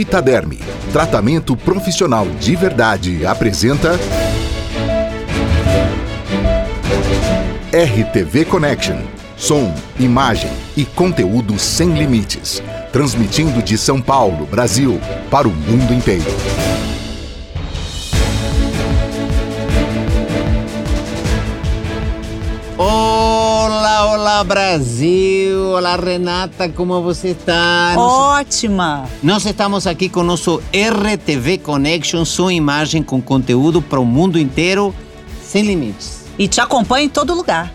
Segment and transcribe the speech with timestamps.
[0.00, 0.58] Vitaderme,
[0.94, 4.00] tratamento profissional de verdade, apresenta
[7.70, 8.96] RTV Connection.
[9.36, 12.62] Som, imagem e conteúdo sem limites.
[12.90, 14.98] Transmitindo de São Paulo, Brasil,
[15.30, 16.79] para o mundo inteiro.
[24.40, 25.66] Olá, Brasil!
[25.76, 27.92] Olá Renata, como você está?
[27.94, 29.06] Ótima!
[29.22, 34.38] Nós estamos aqui com o nosso RTV Connection, sua imagem com conteúdo para o mundo
[34.38, 34.94] inteiro,
[35.42, 36.24] sem limites.
[36.38, 37.70] E te acompanha em todo lugar.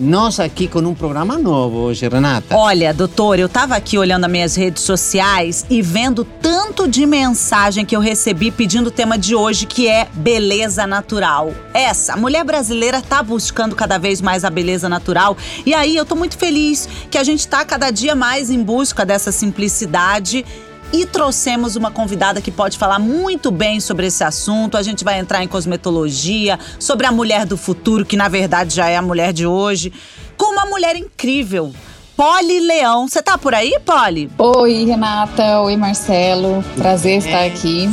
[0.00, 2.56] Nós aqui com um programa novo hoje, Renata.
[2.56, 7.84] Olha, doutor, eu tava aqui olhando as minhas redes sociais e vendo tanto de mensagem
[7.84, 11.52] que eu recebi pedindo o tema de hoje, que é beleza natural.
[11.74, 15.36] Essa, a mulher brasileira tá buscando cada vez mais a beleza natural.
[15.64, 19.04] E aí eu tô muito feliz que a gente tá cada dia mais em busca
[19.04, 20.44] dessa simplicidade
[20.92, 24.76] e trouxemos uma convidada que pode falar muito bem sobre esse assunto.
[24.76, 28.88] A gente vai entrar em cosmetologia, sobre a mulher do futuro, que na verdade já
[28.88, 29.92] é a mulher de hoje,
[30.36, 31.72] com uma mulher incrível.
[32.14, 33.08] Poli Leão.
[33.08, 34.30] Você tá por aí, Poli?
[34.36, 35.60] Oi, Renata.
[35.62, 36.62] Oi, Marcelo.
[36.76, 37.88] Prazer estar aqui.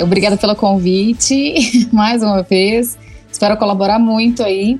[0.00, 2.98] Obrigada pelo convite mais uma vez.
[3.30, 4.78] Espero colaborar muito aí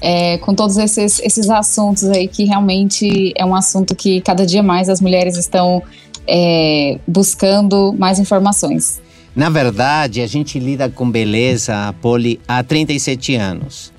[0.00, 4.62] é, com todos esses, esses assuntos aí que realmente é um assunto que cada dia
[4.62, 5.82] mais as mulheres estão
[6.26, 9.00] é, buscando mais informações.
[9.34, 13.92] Na verdade, a gente lida com beleza, Poli, há 37 anos.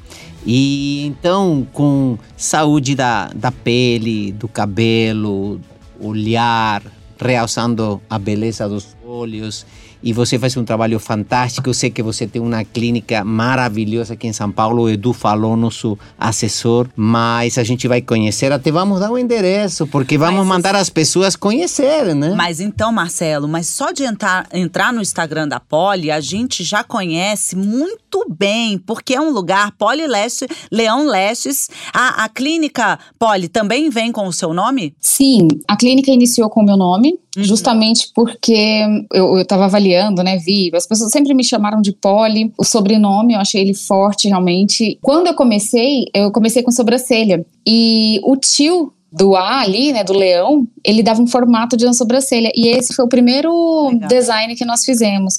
[0.45, 5.59] E então, com saúde da, da pele, do cabelo,
[5.99, 6.83] olhar,
[7.19, 9.65] realçando a beleza dos olhos.
[10.01, 11.69] E você faz um trabalho fantástico.
[11.69, 14.83] Eu sei que você tem uma clínica maravilhosa aqui em São Paulo.
[14.83, 16.87] O Edu falou, nosso assessor.
[16.95, 18.52] Mas a gente vai conhecer.
[18.52, 22.33] Até vamos dar o um endereço, porque vamos Mas mandar as pessoas conhecerem, né?
[22.36, 26.83] Mas então, Marcelo, mas só de entrar, entrar no Instagram da Poli, a gente já
[26.83, 31.70] conhece muito bem, porque é um lugar, Poli Leste, Leão Lestes.
[31.93, 34.95] A, a clínica Poli também vem com o seu nome?
[34.99, 40.71] Sim, a clínica iniciou com o meu nome, justamente porque eu estava avaliando, né, vi,
[40.73, 44.97] as pessoas sempre me chamaram de Poli, o sobrenome eu achei ele forte realmente.
[45.01, 50.11] Quando eu comecei, eu comecei com sobrancelha, e o tio do A ali, né, do
[50.11, 54.09] leão, ele dava um formato de uma sobrancelha, e esse foi o primeiro Legal.
[54.09, 55.35] design que nós fizemos.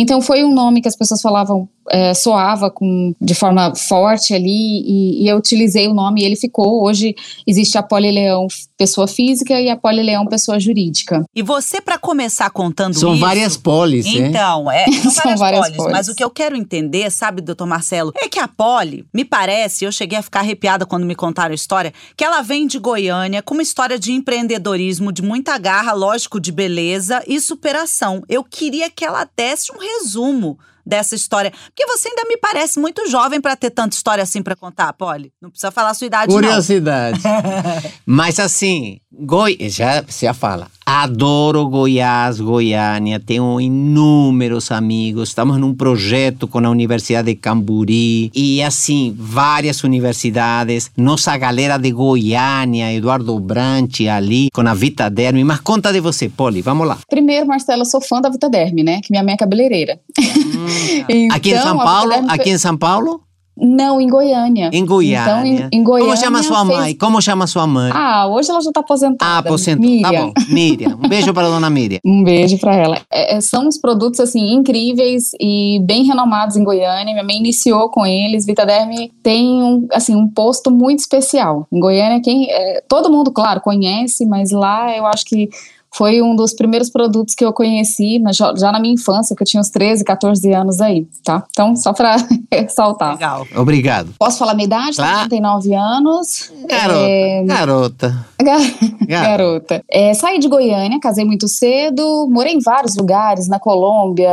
[0.00, 4.82] Então foi um nome que as pessoas falavam, é, soava com, de forma forte ali,
[4.86, 6.84] e, e eu utilizei o nome e ele ficou.
[6.84, 11.24] Hoje existe a Polileão pessoa física e a Polileão pessoa jurídica.
[11.34, 13.20] E você, para começar contando São isso...
[13.20, 14.28] várias polis, né?
[14.28, 15.92] Então, é, são, São várias, várias polis, polis.
[15.92, 19.84] Mas o que eu quero entender, sabe, doutor Marcelo, é que a poli, me parece,
[19.84, 23.42] eu cheguei a ficar arrepiada quando me contaram a história, que ela vem de Goiânia
[23.42, 28.22] com uma história de empreendedorismo, de muita garra, lógico, de beleza e superação.
[28.28, 31.52] Eu queria que ela desse um resumo dessa história.
[31.66, 35.30] Porque você ainda me parece muito jovem para ter tanta história assim para contar, Poli.
[35.40, 36.40] Não precisa falar a sua idade, não.
[36.40, 37.20] Curiosidade.
[38.06, 39.58] Mas assim, Goi...
[39.68, 40.68] já você já fala.
[40.86, 43.20] Adoro Goiás, Goiânia.
[43.20, 45.28] Tenho inúmeros amigos.
[45.28, 50.90] Estamos num projeto com a Universidade de Camburi e assim várias universidades.
[50.96, 55.44] Nossa galera de Goiânia, Eduardo Branchi ali com a Vita Derme.
[55.44, 56.62] Mas conta de você, Poli.
[56.62, 56.96] Vamos lá.
[57.10, 59.00] Primeiro, Marcela, sou fã da Vita Derme, né?
[59.02, 60.00] Que minha mãe é cabeleireira.
[61.08, 62.12] Então, aqui em São Paulo?
[62.28, 63.20] Aqui em São Paulo?
[63.60, 64.70] Não, em Goiânia.
[64.72, 65.20] Em Goiânia.
[65.22, 66.14] Então, em, em Goiânia.
[66.14, 66.94] Como chama sua fez- mãe?
[66.94, 67.90] Como chama sua mãe?
[67.92, 69.32] Ah, hoje ela já tá aposentada.
[69.32, 69.84] Ah, aposentou.
[69.84, 70.10] Miriam.
[70.12, 70.32] Tá bom.
[70.48, 70.98] Miriam.
[71.02, 71.98] Um beijo para a dona Miriam.
[72.06, 73.00] Um beijo pra ela.
[73.12, 77.12] É, é, são uns produtos assim incríveis e bem renomados em Goiânia.
[77.12, 78.46] Minha mãe iniciou com eles.
[78.46, 82.20] Vitaderme tem um assim um posto muito especial em Goiânia.
[82.22, 85.48] Quem é, todo mundo, claro, conhece, mas lá eu acho que
[85.94, 89.42] foi um dos primeiros produtos que eu conheci na- já já na minha infância, que
[89.42, 91.44] eu tinha uns 13, 14 anos aí, tá?
[91.50, 92.16] Então, só pra
[92.52, 93.12] ressaltar.
[93.14, 93.46] Legal.
[93.56, 94.10] Obrigado.
[94.18, 94.96] Posso falar minha idade?
[94.96, 95.28] Claro.
[95.28, 96.52] 39 anos.
[96.68, 97.00] Garota.
[97.08, 98.26] É, Garota.
[98.42, 98.60] Gar-
[99.06, 99.28] Garota.
[99.38, 99.84] Garota.
[99.90, 104.28] É, saí de Goiânia, casei muito cedo, morei em vários lugares, na Colômbia,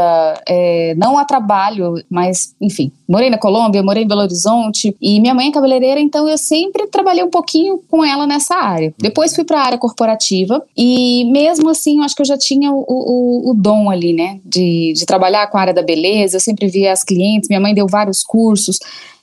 [0.47, 5.33] é, não a trabalho, mas enfim, morei na Colômbia, morei em Belo Horizonte, e minha
[5.33, 8.93] mãe é cabeleireira, então eu sempre trabalhei um pouquinho com ela nessa área.
[8.99, 12.71] Depois fui para a área corporativa, e mesmo assim, eu acho que eu já tinha
[12.71, 16.41] o, o- o dom ali, né, de, de trabalhar com a área da beleza, eu
[16.41, 18.77] sempre via as clientes, minha mãe deu vários cursos,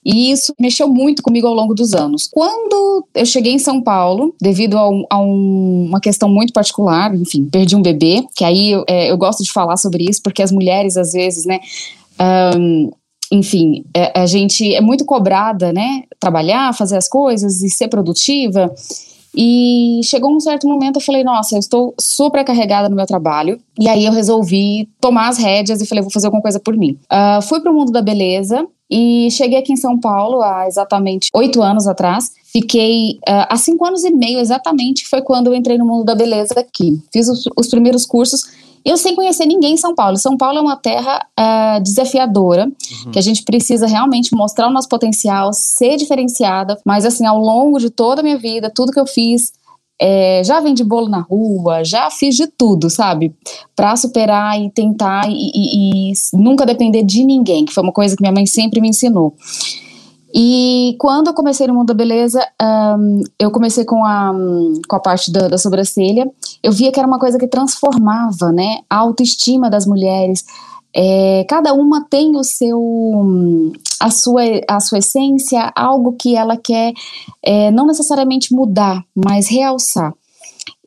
[0.04, 2.28] e isso mexeu muito comigo ao longo dos anos.
[2.32, 7.14] Quando eu cheguei em São Paulo, devido a, um- a um- uma questão muito particular,
[7.14, 10.42] enfim, perdi um bebê, que aí eu, é, eu gosto de falar sobre isso, porque
[10.42, 11.60] as mulheres, às vezes, né,
[12.18, 12.90] ahn,
[13.30, 18.70] enfim, é, a gente é muito cobrada, né, trabalhar, fazer as coisas e ser produtiva.
[19.34, 23.58] E chegou um certo momento, eu falei, nossa, eu estou super carregada no meu trabalho.
[23.78, 26.98] E aí eu resolvi tomar as rédeas e falei, vou fazer alguma coisa por mim.
[27.10, 31.62] Uh, fui pro mundo da beleza e cheguei aqui em São Paulo há exatamente oito
[31.62, 32.30] anos atrás.
[32.44, 36.14] Fiquei uh, há cinco anos e meio exatamente, foi quando eu entrei no mundo da
[36.14, 37.00] beleza aqui.
[37.10, 38.42] Fiz os, os primeiros cursos
[38.84, 40.16] eu sem conhecer ninguém em São Paulo.
[40.16, 43.12] São Paulo é uma terra uh, desafiadora, uhum.
[43.12, 46.78] que a gente precisa realmente mostrar o nosso potencial, ser diferenciada.
[46.84, 49.52] Mas, assim, ao longo de toda a minha vida, tudo que eu fiz,
[50.00, 53.32] é, já vendi bolo na rua, já fiz de tudo, sabe?
[53.76, 58.16] Para superar e tentar e, e, e, nunca depender de ninguém, que foi uma coisa
[58.16, 59.34] que minha mãe sempre me ensinou.
[60.34, 62.42] E quando eu comecei no mundo da beleza,
[62.98, 64.32] um, eu comecei com a,
[64.88, 66.30] com a parte da, da, sobrancelha.
[66.62, 70.44] Eu via que era uma coisa que transformava, né, a autoestima das mulheres.
[70.94, 72.80] É, cada uma tem o seu,
[74.00, 76.92] a sua, a sua essência, algo que ela quer
[77.42, 80.12] é, não necessariamente mudar, mas realçar.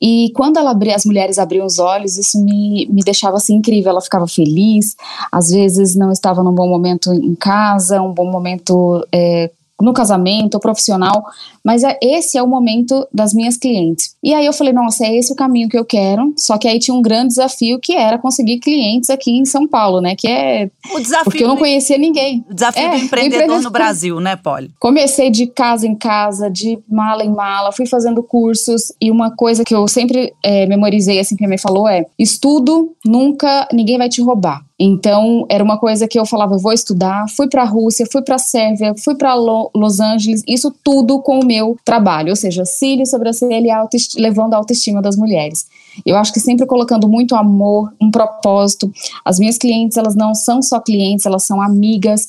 [0.00, 3.90] E quando ela abria, as mulheres abriam os olhos, isso me, me deixava assim incrível.
[3.90, 4.94] Ela ficava feliz,
[5.32, 9.50] às vezes não estava num bom momento em casa, um bom momento é,
[9.80, 11.24] no casamento, profissional,
[11.62, 14.16] mas é, esse é o momento das minhas clientes.
[14.22, 16.32] E aí eu falei, nossa, é esse o caminho que eu quero.
[16.36, 20.00] Só que aí tinha um grande desafio que era conseguir clientes aqui em São Paulo,
[20.00, 20.14] né?
[20.16, 22.44] Que é o desafio, porque eu não conhecia ninguém.
[22.48, 24.70] O desafio é, do empreendedor, empreendedor no Brasil, né, Polly?
[24.80, 29.64] Comecei de casa em casa, de mala em mala, fui fazendo cursos e uma coisa
[29.64, 33.98] que eu sempre é, memorizei assim que a minha mãe falou é: estudo nunca ninguém
[33.98, 34.64] vai te roubar.
[34.78, 38.34] Então, era uma coisa que eu falava, vou estudar, fui para a Rússia, fui para
[38.34, 43.10] a Sérvia, fui para Los Angeles, isso tudo com o meu trabalho, ou seja, cílios,
[43.10, 45.66] sobrancelha e autoestima, levando a autoestima das mulheres.
[46.04, 48.92] Eu acho que sempre colocando muito amor, um propósito.
[49.24, 52.28] As minhas clientes, elas não são só clientes, elas são amigas,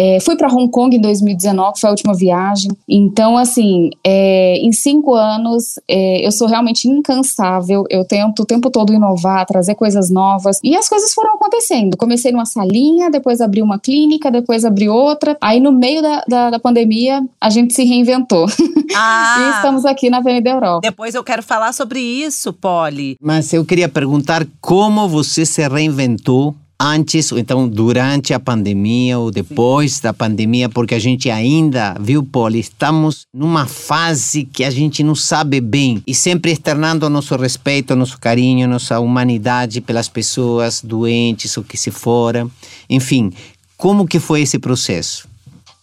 [0.00, 2.70] é, fui para Hong Kong em 2019, foi a última viagem.
[2.88, 7.82] Então, assim, é, em cinco anos, é, eu sou realmente incansável.
[7.90, 10.60] Eu tento o tempo todo inovar, trazer coisas novas.
[10.62, 11.96] E as coisas foram acontecendo.
[11.96, 15.36] Comecei numa salinha, depois abri uma clínica, depois abri outra.
[15.40, 18.46] Aí, no meio da, da, da pandemia, a gente se reinventou.
[18.94, 20.80] Ah, e estamos aqui na Avenida Europa.
[20.80, 23.16] Depois eu quero falar sobre isso, Polly.
[23.20, 29.30] Mas eu queria perguntar como você se reinventou antes, ou então durante a pandemia ou
[29.30, 30.02] depois Sim.
[30.02, 35.14] da pandemia, porque a gente ainda, viu, Poli, estamos numa fase que a gente não
[35.14, 41.56] sabe bem e sempre externando o nosso respeito, nosso carinho, nossa humanidade pelas pessoas doentes
[41.56, 42.50] ou que se foram.
[42.88, 43.32] Enfim,
[43.76, 45.28] como que foi esse processo?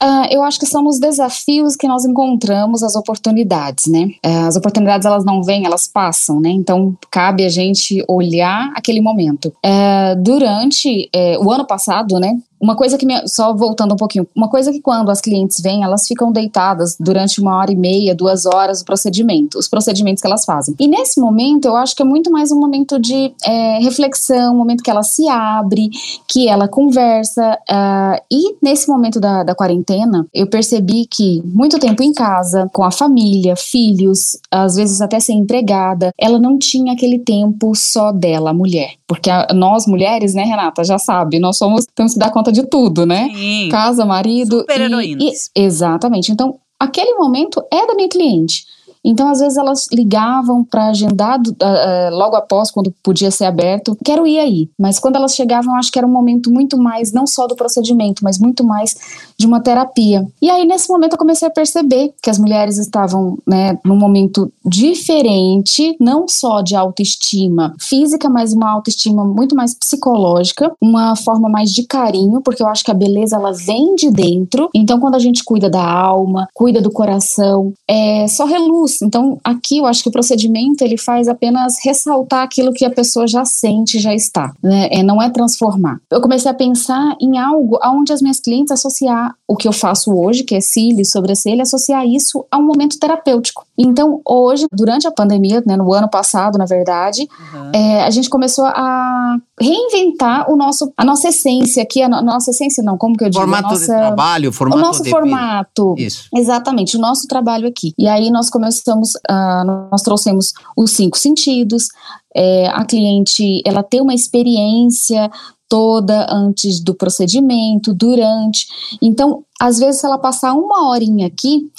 [0.01, 4.09] Uh, eu acho que são os desafios que nós encontramos as oportunidades, né?
[4.25, 6.49] Uh, as oportunidades elas não vêm, elas passam, né?
[6.49, 9.53] Então cabe a gente olhar aquele momento.
[9.65, 12.37] Uh, durante eh, o ano passado, né?
[12.59, 15.83] Uma coisa que, me, só voltando um pouquinho, uma coisa que quando as clientes vêm,
[15.83, 20.27] elas ficam deitadas durante uma hora e meia, duas horas o procedimento, os procedimentos que
[20.27, 20.75] elas fazem.
[20.79, 24.57] E nesse momento, eu acho que é muito mais um momento de é, reflexão, um
[24.57, 25.89] momento que ela se abre,
[26.27, 27.57] que ela conversa.
[27.69, 32.83] Uh, e nesse momento da, da quarentena, eu percebi que muito tempo em casa, com
[32.83, 38.53] a família, filhos, às vezes até ser empregada, ela não tinha aquele tempo só dela,
[38.53, 38.93] mulher.
[39.07, 42.67] Porque a, nós mulheres, né, Renata, já sabe, nós somos, temos que dar conta de
[42.67, 43.29] tudo, né?
[43.33, 43.69] Sim.
[43.69, 44.59] Casa, marido.
[44.59, 45.51] Super heroínas.
[45.55, 46.31] E, exatamente.
[46.31, 48.65] Então, aquele momento é da minha cliente.
[49.05, 54.25] Então, às vezes, elas ligavam para agendar uh, logo após, quando podia ser aberto, quero
[54.25, 54.69] ir aí.
[54.79, 58.23] Mas quando elas chegavam, acho que era um momento muito mais, não só do procedimento,
[58.23, 58.95] mas muito mais
[59.37, 60.25] de uma terapia.
[60.41, 64.51] E aí, nesse momento, eu comecei a perceber que as mulheres estavam, né, num momento
[64.65, 71.71] diferente, não só de autoestima física, mas uma autoestima muito mais psicológica, uma forma mais
[71.71, 74.69] de carinho, porque eu acho que a beleza, ela vem de dentro.
[74.73, 79.77] Então, quando a gente cuida da alma, cuida do coração, é só reluz então, aqui
[79.77, 83.99] eu acho que o procedimento ele faz apenas ressaltar aquilo que a pessoa já sente,
[83.99, 84.87] já está, né?
[84.91, 85.99] É, não é transformar.
[86.11, 90.13] Eu comecei a pensar em algo aonde as minhas clientes associar o que eu faço
[90.13, 93.65] hoje, que é cílios, sobrancelha, associar isso a um momento terapêutico.
[93.77, 97.71] Então, hoje, durante a pandemia, né, no ano passado, na verdade, uhum.
[97.73, 102.21] é, a gente começou a reinventar o nosso, a nossa essência aqui, a, no, a
[102.21, 103.41] nossa essência não, como que eu digo?
[103.41, 105.95] Formato nossa, de trabalho, formato O nosso formato.
[105.97, 106.27] Isso.
[106.33, 107.93] Exatamente, o nosso trabalho aqui.
[107.97, 111.87] E aí nós começamos, uh, nós trouxemos os cinco sentidos,
[112.35, 115.31] é, a cliente, ela tem uma experiência
[115.69, 118.67] toda antes do procedimento, durante.
[119.01, 121.71] Então, às vezes, se ela passar uma horinha aqui,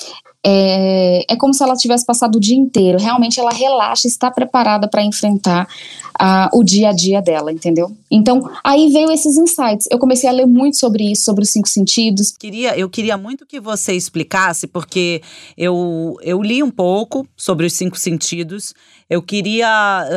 [0.44, 2.98] é, é como se ela tivesse passado o dia inteiro.
[2.98, 5.66] Realmente ela relaxa, está preparada para enfrentar
[6.52, 7.94] o dia a dia dela, entendeu?
[8.10, 9.86] Então, aí veio esses insights.
[9.90, 12.32] Eu comecei a ler muito sobre isso, sobre os cinco sentidos.
[12.32, 15.20] Queria, eu queria muito que você explicasse, porque
[15.58, 18.72] eu, eu li um pouco sobre os cinco sentidos.
[19.10, 19.68] Eu queria.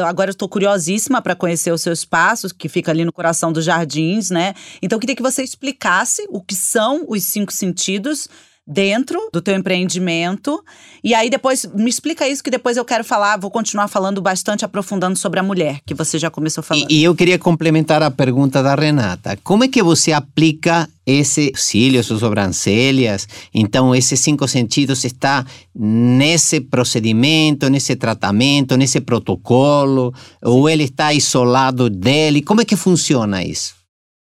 [0.08, 3.66] Agora eu estou curiosíssima para conhecer os seus passos, que fica ali no coração dos
[3.66, 4.54] jardins, né?
[4.82, 8.30] Então, eu queria que você explicasse o que são os cinco sentidos
[8.70, 10.64] dentro do teu empreendimento.
[11.04, 14.64] E aí depois me explica isso que depois eu quero falar, vou continuar falando bastante
[14.64, 16.90] aprofundando sobre a mulher, que você já começou falando.
[16.92, 19.38] E, e eu queria complementar a pergunta da Renata.
[19.44, 23.28] Como é que você aplica esse cílios, as sobrancelhas.
[23.52, 31.90] Então, esses cinco sentidos está nesse procedimento, nesse tratamento, nesse protocolo, ou ele está isolado
[31.90, 32.44] dele?
[32.44, 33.74] Como é que funciona isso?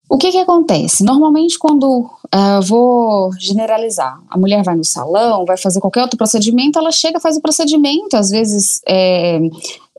[0.09, 1.03] O que que acontece?
[1.03, 6.79] Normalmente, quando uh, vou generalizar, a mulher vai no salão, vai fazer qualquer outro procedimento,
[6.79, 9.39] ela chega, faz o procedimento, às vezes é,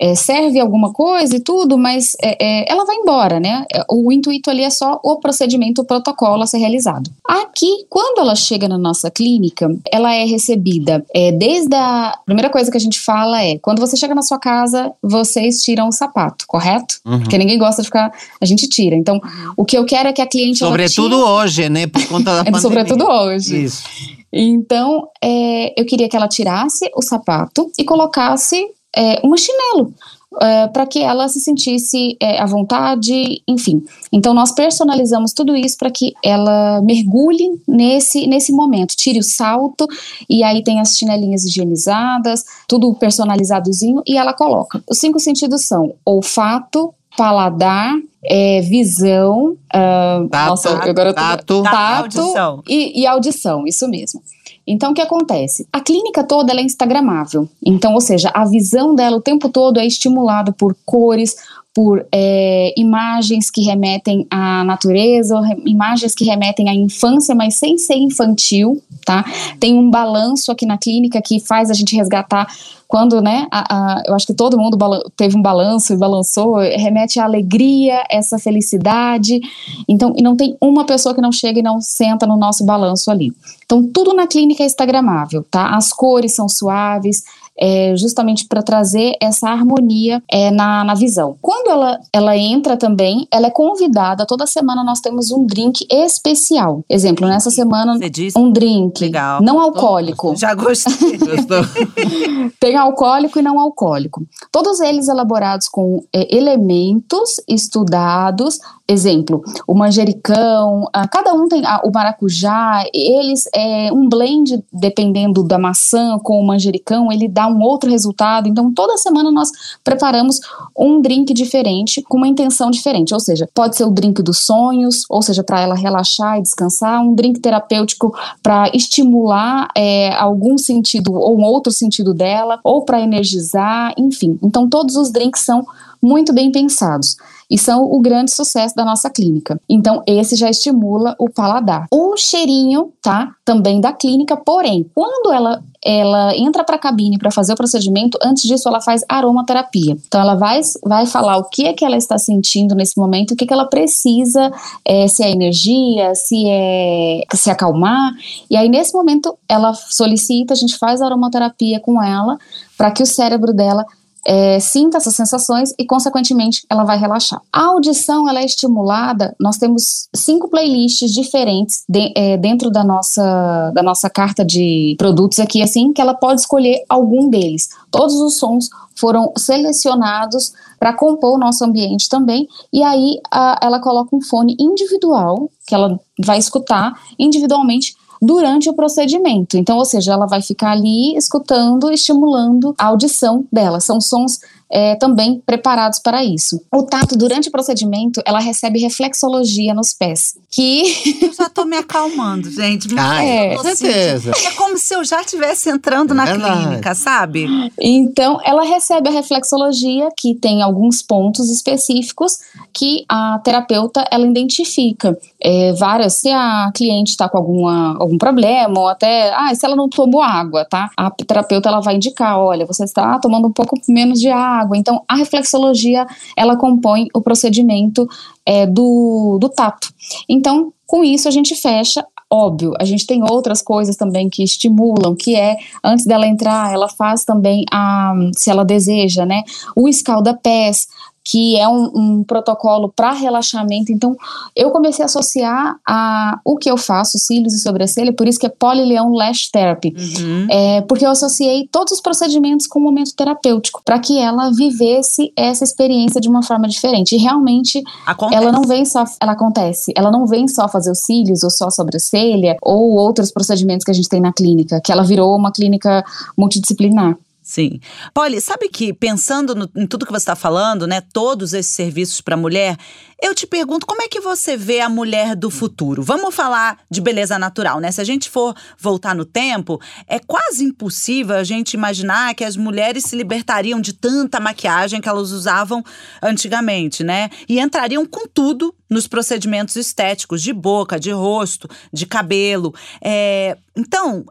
[0.02, 3.64] é, serve alguma coisa e tudo, mas é, é, ela vai embora, né?
[3.88, 7.08] O intuito ali é só o procedimento, o protocolo a ser realizado.
[7.24, 12.18] Aqui, quando ela chega na nossa clínica, ela é recebida é, desde a.
[12.24, 15.86] primeira coisa que a gente fala é: quando você chega na sua casa, vocês tiram
[15.86, 16.96] o sapato, correto?
[17.06, 17.20] Uhum.
[17.20, 18.12] Porque ninguém gosta de ficar.
[18.40, 18.96] A gente tira.
[18.96, 19.20] Então,
[19.56, 20.58] o que eu quero é que a cliente.
[20.58, 21.86] Sobretudo hoje, né?
[21.86, 22.60] Por conta da pandemia.
[22.60, 23.64] Sobretudo hoje.
[23.64, 23.84] Isso.
[24.32, 29.92] Então, é, eu queria que ela tirasse o sapato e colocasse é, um chinelo.
[30.40, 33.84] É, para que ela se sentisse é, à vontade, enfim.
[34.10, 39.86] Então nós personalizamos tudo isso para que ela mergulhe nesse, nesse momento, tire o salto
[40.30, 44.82] e aí tem as chinelinhas higienizadas, tudo personalizadozinho e ela coloca.
[44.88, 52.20] Os cinco sentidos são olfato, paladar, é, visão, uh, tato, nossa, agora tato, tato, tato
[52.20, 52.62] audição.
[52.68, 54.22] E, e audição, isso mesmo.
[54.66, 55.66] Então, o que acontece?
[55.72, 57.48] A clínica toda é instagramável.
[57.64, 61.34] Então, ou seja, a visão dela o tempo todo é estimulada por cores,
[61.74, 67.94] por é, imagens que remetem à natureza, imagens que remetem à infância, mas sem ser
[67.94, 69.24] infantil, tá?
[69.58, 72.46] Tem um balanço aqui na clínica que faz a gente resgatar
[72.92, 74.76] quando, né, a, a, eu acho que todo mundo
[75.16, 79.40] teve um balanço e balançou, remete à alegria, essa felicidade.
[79.88, 83.10] Então, e não tem uma pessoa que não chega e não senta no nosso balanço
[83.10, 83.32] ali.
[83.64, 85.74] Então, tudo na clínica é instagramável, tá?
[85.74, 87.22] As cores são suaves,
[87.58, 91.36] é, justamente para trazer essa harmonia é, na, na visão.
[91.40, 96.84] Quando ela, ela entra também, ela é convidada, toda semana nós temos um drink especial.
[96.88, 97.98] Exemplo, nessa semana,
[98.36, 99.42] um drink Legal.
[99.42, 100.34] não alcoólico.
[100.36, 101.18] Já gostei.
[102.58, 104.26] Tem alcoólico e não alcoólico.
[104.50, 108.58] Todos eles elaborados com é, elementos estudados,
[108.88, 115.42] exemplo, o manjericão, ah, cada um tem ah, o maracujá, eles é um blend dependendo
[115.42, 118.48] da maçã com o manjericão, ele dá um outro resultado.
[118.48, 119.50] Então, toda semana nós
[119.84, 120.40] preparamos
[120.76, 125.04] um drink diferente com uma intenção diferente, ou seja, pode ser o drink dos sonhos,
[125.08, 131.14] ou seja, para ela relaxar e descansar, um drink terapêutico para estimular é, algum sentido
[131.14, 134.38] ou um outro sentido dela, ou para energizar, enfim.
[134.42, 135.64] Então, todos os drinks são
[136.02, 137.16] muito bem pensados
[137.50, 139.60] e são o grande sucesso da nossa clínica.
[139.68, 141.86] Então, esse já estimula o paladar.
[141.92, 143.34] O cheirinho, tá?
[143.44, 148.16] Também da clínica, porém, quando ela ela entra para a cabine para fazer o procedimento,
[148.22, 149.96] antes disso ela faz aromaterapia.
[150.06, 153.36] Então ela vai, vai falar o que é que ela está sentindo nesse momento, o
[153.36, 154.52] que, é que ela precisa,
[154.84, 158.12] é, se é energia, se é se acalmar.
[158.48, 162.38] E aí nesse momento ela solicita, a gente faz aromaterapia com ela
[162.78, 163.84] para que o cérebro dela
[164.26, 167.40] é, sinta essas sensações e, consequentemente, ela vai relaxar.
[167.52, 169.34] A audição ela é estimulada.
[169.40, 175.38] Nós temos cinco playlists diferentes de, é, dentro da nossa, da nossa carta de produtos
[175.38, 177.68] aqui, assim, que ela pode escolher algum deles.
[177.90, 182.46] Todos os sons foram selecionados para compor o nosso ambiente também.
[182.72, 188.72] E aí a, ela coloca um fone individual que ela vai escutar individualmente durante o
[188.72, 189.56] procedimento.
[189.56, 193.80] Então, ou seja, ela vai ficar ali escutando, estimulando a audição dela.
[193.80, 194.38] São sons
[194.72, 196.62] é, também preparados para isso.
[196.72, 201.20] O tato, durante o procedimento, ela recebe reflexologia nos pés, que...
[201.20, 202.88] Eu já tô me acalmando, gente.
[202.96, 204.30] Ah, é, com certeza.
[204.30, 207.46] É como se eu já estivesse entrando na clínica, sabe?
[207.78, 212.38] Então, ela recebe a reflexologia, que tem alguns pontos específicos
[212.72, 215.18] que a terapeuta, ela identifica.
[215.44, 219.74] É, várias, se a cliente está com alguma, algum problema, ou até, ah, se ela
[219.74, 220.90] não tomou água, tá?
[220.96, 224.76] A terapeuta, ela vai indicar, olha, você está tomando um pouco menos de água.
[224.76, 226.06] Então, a reflexologia,
[226.36, 228.08] ela compõe o procedimento
[228.46, 229.92] é, do, do tato.
[230.28, 235.14] Então, com isso, a gente fecha Óbvio, a gente tem outras coisas também que estimulam,
[235.14, 239.42] que é, antes dela entrar, ela faz também a, se ela deseja, né,
[239.76, 240.86] o escalda-pés,
[241.24, 243.92] que é um, um protocolo para relaxamento.
[243.92, 244.16] Então,
[244.56, 248.46] eu comecei a associar a o que eu faço, cílios e sobrancelha, por isso que
[248.46, 249.94] é Polyleon Lash Therapy.
[249.96, 250.46] Uhum.
[250.50, 255.32] É, porque eu associei todos os procedimentos com o momento terapêutico, para que ela vivesse
[255.36, 257.14] essa experiência de uma forma diferente.
[257.14, 258.42] E realmente, acontece.
[258.42, 261.66] ela não vem só, ela acontece, ela não vem só fazer os cílios ou só
[261.66, 265.52] a sobrancelha ou outros procedimentos que a gente tem na clínica, que ela virou uma
[265.52, 266.04] clínica
[266.36, 267.16] multidisciplinar.
[267.42, 267.80] Sim.
[268.14, 272.20] Polly, sabe que pensando no, em tudo que você está falando, né, todos esses serviços
[272.20, 272.76] para a mulher,
[273.20, 276.04] eu te pergunto como é que você vê a mulher do futuro?
[276.04, 277.90] Vamos falar de beleza natural, né?
[277.90, 282.56] Se a gente for voltar no tempo, é quase impossível a gente imaginar que as
[282.56, 285.84] mulheres se libertariam de tanta maquiagem que elas usavam
[286.22, 287.28] antigamente, né?
[287.48, 292.74] E entrariam com tudo nos procedimentos estéticos de boca, de rosto, de cabelo.
[293.00, 294.26] É, então,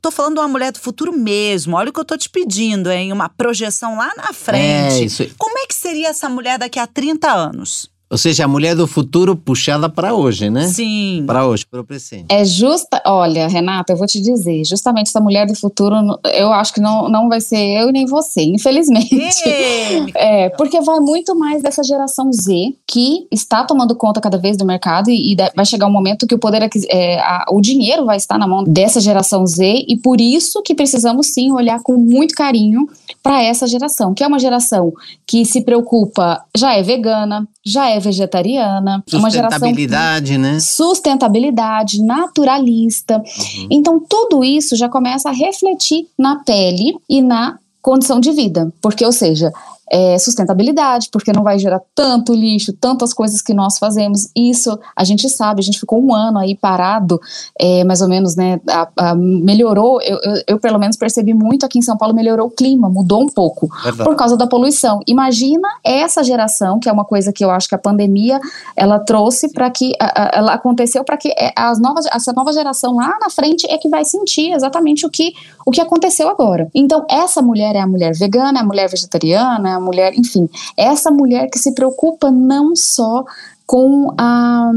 [0.00, 1.76] tô falando de uma mulher do futuro mesmo.
[1.76, 3.12] Olha o que eu tô te pedindo, hein?
[3.12, 4.94] Uma projeção lá na frente.
[4.94, 5.26] É isso.
[5.38, 7.90] Como é que seria essa mulher daqui a 30 anos?
[8.10, 10.66] Ou seja, a mulher do futuro puxada para hoje, né?
[10.66, 11.22] Sim.
[11.28, 12.26] Para hoje, para o presente.
[12.28, 13.00] É justa.
[13.06, 15.94] Olha, Renata, eu vou te dizer, justamente essa mulher do futuro,
[16.34, 19.14] eu acho que não, não vai ser eu e nem você, infelizmente.
[20.16, 24.66] é, porque vai muito mais dessa geração Z que está tomando conta cada vez do
[24.66, 28.16] mercado e, e vai chegar um momento que o poder é, a, o dinheiro vai
[28.16, 32.34] estar na mão dessa geração Z e por isso que precisamos sim olhar com muito
[32.34, 32.88] carinho
[33.22, 34.92] para essa geração, que é uma geração
[35.26, 40.58] que se preocupa, já é vegana, já é vegetariana, uma geração sustentabilidade, né?
[40.60, 43.16] Sustentabilidade, naturalista.
[43.16, 43.68] Uhum.
[43.70, 49.04] Então tudo isso já começa a refletir na pele e na condição de vida, porque
[49.04, 49.52] ou seja,
[49.90, 54.30] é, sustentabilidade, porque não vai gerar tanto lixo, tantas coisas que nós fazemos.
[54.36, 57.20] Isso a gente sabe, a gente ficou um ano aí parado,
[57.58, 58.60] é, mais ou menos, né?
[58.68, 62.46] A, a, melhorou, eu, eu, eu, pelo menos percebi muito aqui em São Paulo, melhorou
[62.46, 64.04] o clima, mudou um pouco Verdade.
[64.04, 65.00] por causa da poluição.
[65.06, 68.40] Imagina essa geração, que é uma coisa que eu acho que a pandemia
[68.76, 72.94] ela trouxe para que a, ela aconteceu para que é, as novas, essa nova geração
[72.94, 75.32] lá na frente é que vai sentir exatamente o que,
[75.66, 76.68] o que aconteceu agora.
[76.74, 81.48] Então, essa mulher é a mulher vegana, é a mulher vegetariana, mulher, enfim, essa mulher
[81.50, 83.24] que se preocupa não só
[83.66, 84.70] com a.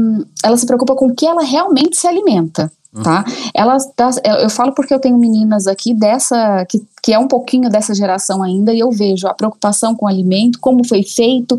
[0.44, 3.24] Ela se preocupa com o que ela realmente se alimenta tá?
[3.54, 7.68] Elas, tá, eu falo porque eu tenho meninas aqui dessa que, que é um pouquinho
[7.68, 11.58] dessa geração ainda e eu vejo a preocupação com o alimento, como foi feito,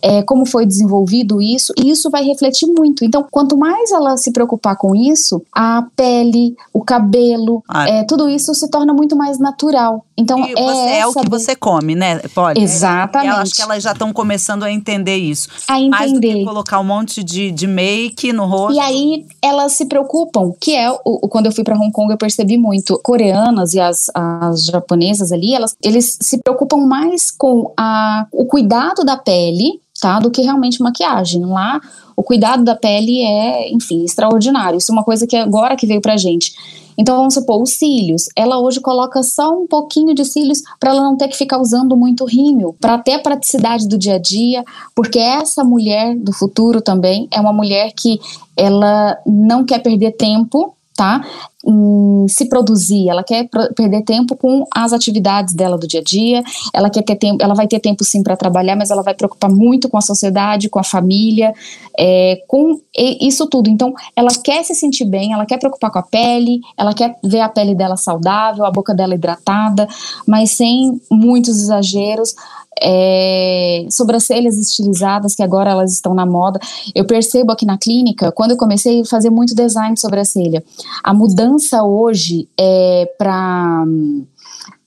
[0.00, 3.04] é, como foi desenvolvido isso e isso vai refletir muito.
[3.04, 7.88] Então, quanto mais ela se preocupar com isso, a pele, o cabelo, ah.
[7.88, 10.04] é, tudo isso se torna muito mais natural.
[10.16, 12.60] Então, e é, é o que você come, né, Pode.
[12.60, 13.34] Exatamente.
[13.34, 15.48] Eu acho que elas já estão começando a entender isso.
[15.68, 15.90] A entender.
[15.90, 18.76] Mais do que colocar um monte de, de make no rosto.
[18.76, 22.18] E aí elas se preocupam, que é o, quando eu fui para Hong Kong eu
[22.18, 23.00] percebi muito.
[23.02, 29.04] Coreanas e as, as japonesas ali, elas eles se preocupam mais com a, o cuidado
[29.04, 31.44] da pele, tá, do que realmente maquiagem.
[31.44, 31.80] Lá
[32.16, 34.78] o cuidado da pele é, enfim, extraordinário.
[34.78, 36.52] Isso é uma coisa que agora que veio pra gente.
[36.98, 38.24] Então vamos supor, os cílios.
[38.34, 41.94] Ela hoje coloca só um pouquinho de cílios para ela não ter que ficar usando
[41.94, 46.80] muito rímel, para ter a praticidade do dia a dia, porque essa mulher do futuro
[46.80, 48.18] também é uma mulher que
[48.56, 51.22] ela não quer perder tempo tá?
[51.66, 56.42] Em se produzir, ela quer perder tempo com as atividades dela do dia a dia,
[56.72, 59.50] ela quer ter tempo, ela vai ter tempo sim para trabalhar, mas ela vai preocupar
[59.50, 61.52] muito com a sociedade, com a família,
[61.98, 63.68] é, com isso tudo.
[63.68, 67.40] Então, ela quer se sentir bem, ela quer preocupar com a pele, ela quer ver
[67.40, 69.88] a pele dela saudável, a boca dela hidratada,
[70.26, 72.34] mas sem muitos exageros
[72.82, 76.58] é, sobrancelhas estilizadas, que agora elas estão na moda.
[76.94, 80.62] Eu percebo aqui na clínica, quando eu comecei a fazer muito design de sobrancelha,
[81.02, 83.84] a mudança hoje é para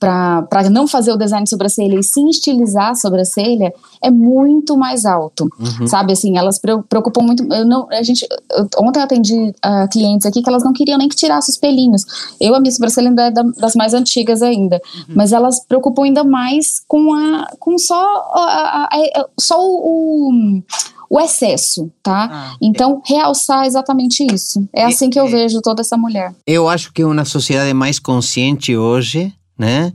[0.00, 3.70] para não fazer o design de sobrancelha e sim estilizar a sobrancelha
[4.02, 5.86] é muito mais alto, uhum.
[5.86, 6.14] sabe?
[6.14, 7.44] Assim, elas preocupam muito.
[7.52, 10.96] Eu não, a gente, eu, ontem eu atendi uh, clientes aqui que elas não queriam
[10.96, 12.34] nem que tirasse os pelinhos.
[12.40, 15.14] Eu, a minha sobrancelha ainda é da, das mais antigas ainda, uhum.
[15.14, 18.02] mas elas preocupam ainda mais com, a, com só,
[18.34, 20.62] a, a, só o,
[21.10, 22.30] o excesso, tá?
[22.32, 24.66] Ah, então, realçar exatamente isso.
[24.72, 26.32] É assim que eu vejo toda essa mulher.
[26.46, 29.92] Eu acho que uma sociedade mais consciente hoje né?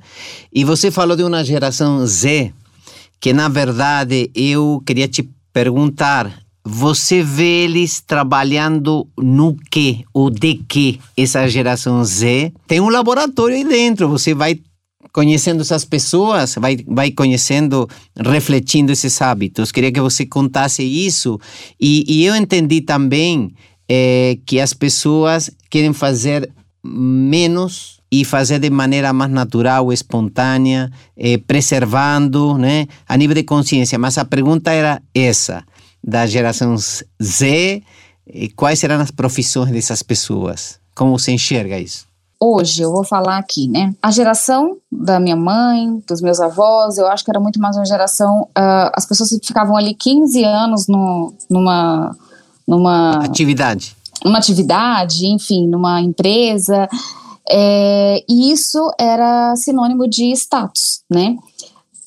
[0.54, 2.54] E você falou de uma geração Z,
[3.19, 6.32] que na verdade eu queria te perguntar,
[6.63, 12.54] você vê eles trabalhando no que ou de que essa geração Z?
[12.67, 14.60] Tem um laboratório aí dentro, você vai
[15.12, 19.71] conhecendo essas pessoas, vai, vai conhecendo, refletindo esses hábitos.
[19.71, 21.39] Queria que você contasse isso.
[21.82, 23.51] E, e eu entendi também
[23.89, 26.51] é que as pessoas querem fazer
[26.84, 33.99] menos e fazer de maneira mais natural, espontânea, eh, preservando, né, a nível de consciência.
[33.99, 35.63] Mas a pergunta era essa,
[36.01, 37.84] da geração Z,
[38.56, 40.80] quais serão as profissões dessas pessoas?
[40.95, 42.06] Como você enxerga isso?
[42.39, 43.93] Hoje, eu vou falar aqui, né?
[44.01, 47.86] A geração da minha mãe, dos meus avós, eu acho que era muito mais uma
[47.86, 48.43] geração.
[48.58, 52.15] Uh, as pessoas ficavam ali 15 anos no, numa.
[52.67, 53.95] numa atividade.
[54.23, 56.88] Numa atividade, enfim, numa empresa.
[57.49, 61.36] É, e isso era sinônimo de status, né?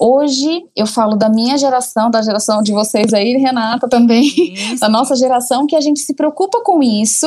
[0.00, 4.22] Hoje eu falo da minha geração, da geração de vocês aí, Renata também,
[4.54, 4.80] isso.
[4.80, 7.26] da nossa geração, que a gente se preocupa com isso,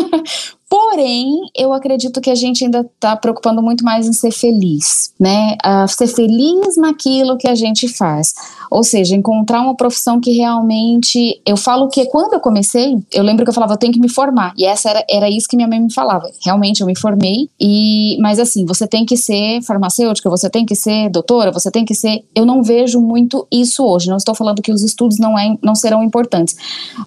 [0.72, 5.54] Porém, eu acredito que a gente ainda está preocupando muito mais em ser feliz, né?
[5.62, 8.32] Uh, ser feliz naquilo que a gente faz.
[8.70, 11.42] Ou seja, encontrar uma profissão que realmente.
[11.44, 14.08] Eu falo que quando eu comecei, eu lembro que eu falava, eu tenho que me
[14.08, 14.54] formar.
[14.56, 16.30] E essa era, era isso que minha mãe me falava.
[16.42, 17.50] Realmente, eu me formei.
[17.60, 21.84] E, mas assim, você tem que ser farmacêutica, você tem que ser doutora, você tem
[21.84, 22.24] que ser.
[22.34, 24.08] Eu não vejo muito isso hoje.
[24.08, 26.56] Não estou falando que os estudos não, é, não serão importantes.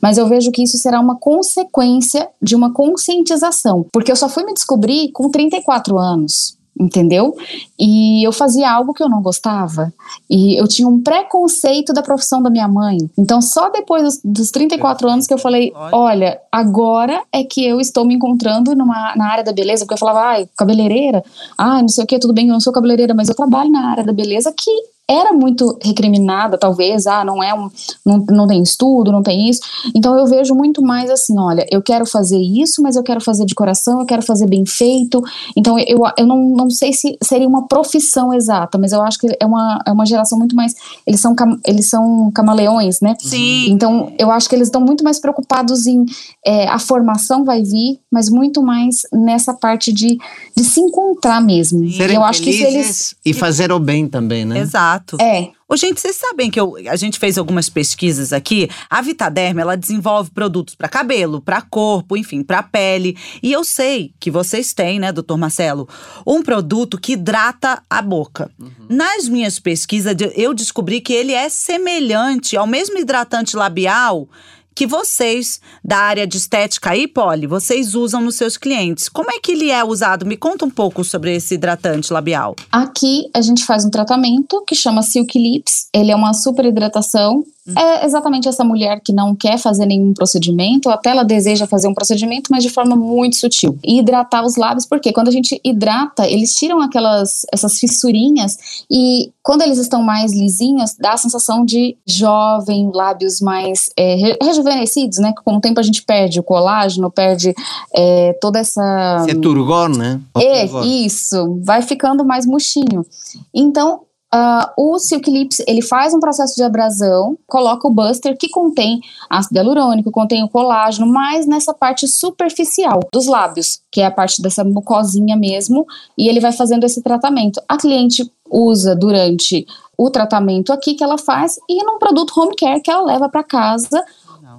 [0.04, 3.55] Mas eu vejo que isso será uma consequência de uma conscientização
[3.92, 7.36] porque eu só fui me descobrir com 34 anos entendeu?
[7.80, 9.94] E eu fazia algo que eu não gostava.
[10.30, 12.98] E eu tinha um preconceito da profissão da minha mãe.
[13.18, 17.80] Então, só depois dos, dos 34 anos que eu falei: olha, agora é que eu
[17.80, 19.86] estou me encontrando numa, na área da beleza.
[19.86, 21.24] Porque eu falava, ai, cabeleireira,
[21.58, 23.92] ai, não sei o que, tudo bem, eu não sou cabeleireira, mas eu trabalho na
[23.92, 24.72] área da beleza que
[25.08, 27.70] era muito recriminada, talvez, ah, não é um,
[28.04, 29.62] não, não tem estudo, não tem isso.
[29.94, 33.46] Então eu vejo muito mais assim, olha, eu quero fazer isso, mas eu quero fazer
[33.46, 35.24] de coração, eu quero fazer bem feito.
[35.56, 39.28] Então eu, eu não, não sei se seria uma profissão exata, mas eu acho que
[39.40, 40.74] é uma, é uma geração muito mais,
[41.06, 43.16] eles são, eles são camaleões, né?
[43.20, 43.70] Sim.
[43.70, 46.04] Então eu acho que eles estão muito mais preocupados em,
[46.44, 50.18] é, a formação vai vir, mas muito mais nessa parte de,
[50.58, 51.88] de se encontrar mesmo.
[51.92, 53.14] Serem eu acho que eles...
[53.24, 54.60] e fazer o bem também, né?
[54.60, 54.95] Exato.
[54.96, 55.18] Exato.
[55.22, 55.52] É.
[55.68, 58.70] Ô, gente, vocês sabem que eu, a gente fez algumas pesquisas aqui.
[58.90, 63.18] A Vitaderm, ela desenvolve produtos para cabelo, para corpo, enfim, para pele.
[63.42, 65.90] E eu sei que vocês têm, né, doutor Marcelo,
[66.26, 68.52] um produto que hidrata a boca.
[68.60, 68.88] Uhum.
[68.90, 74.30] Nas minhas pesquisas, eu descobri que ele é semelhante ao mesmo hidratante labial
[74.76, 79.08] que vocês da área de estética aí, Poli, vocês usam nos seus clientes.
[79.08, 80.26] Como é que ele é usado?
[80.26, 82.56] Me conta um pouco sobre esse hidratante labial.
[82.70, 85.88] Aqui a gente faz um tratamento que chama Silk Lips.
[85.94, 87.44] Ele é uma super hidratação
[87.76, 91.88] é exatamente essa mulher que não quer fazer nenhum procedimento, ou até ela deseja fazer
[91.88, 93.78] um procedimento, mas de forma muito sutil.
[93.84, 98.58] E hidratar os lábios, porque quando a gente hidrata, eles tiram aquelas essas fissurinhas
[98.90, 105.18] e quando eles estão mais lisinhos, dá a sensação de jovem, lábios mais é, rejuvenescidos,
[105.20, 105.34] né?
[105.44, 107.54] Com o tempo a gente perde o colágeno, perde
[107.96, 109.26] é, toda essa.
[109.28, 110.20] É turgor, né?
[110.38, 111.60] é, isso.
[111.64, 113.06] Vai ficando mais murchinho.
[113.54, 114.02] Então,
[114.36, 119.00] Uh, o Silk Lips, ele faz um processo de abrasão, coloca o buster que contém
[119.30, 124.42] ácido hialurônico, contém o colágeno, mas nessa parte superficial dos lábios, que é a parte
[124.42, 127.62] dessa mucosinha mesmo, e ele vai fazendo esse tratamento.
[127.66, 129.66] A cliente usa durante
[129.98, 133.42] o tratamento aqui que ela faz e num produto home care que ela leva para
[133.42, 134.04] casa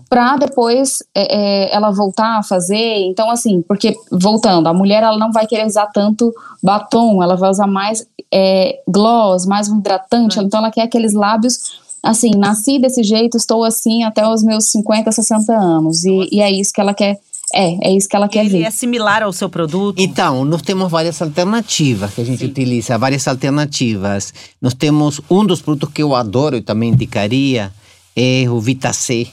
[0.09, 3.07] para depois é, é, ela voltar a fazer.
[3.07, 7.51] Então, assim, porque voltando, a mulher ela não vai querer usar tanto batom, ela vai
[7.51, 10.39] usar mais é, gloss, mais um hidratante.
[10.39, 11.85] Então, ela quer aqueles lábios.
[12.03, 16.05] Assim, nasci desse jeito, estou assim até os meus 50, 60 anos.
[16.05, 17.19] E, e é isso que ela quer
[17.55, 18.63] é, é isso que ela quer Ele ver.
[18.65, 20.01] é similar ao seu produto?
[20.01, 22.47] Então, nós temos várias alternativas que a gente Sim.
[22.47, 24.35] utiliza, várias alternativas.
[24.61, 27.73] Nós temos um dos produtos que eu adoro e também indicaria,
[28.17, 29.29] é o Vita C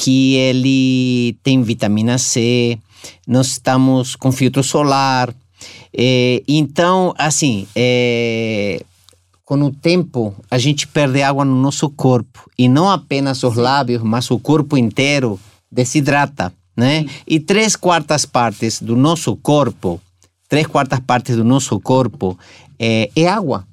[0.00, 2.78] que ele tem vitamina C,
[3.28, 5.28] nós estamos com filtro solar.
[5.92, 8.82] É, então, assim, é,
[9.44, 12.50] com o tempo, a gente perde água no nosso corpo.
[12.56, 15.38] E não apenas os lábios, mas o corpo inteiro
[15.70, 17.04] desidrata, né?
[17.26, 20.00] E três quartas partes do nosso corpo,
[20.48, 22.38] três quartas partes do nosso corpo
[22.78, 23.66] é, é água.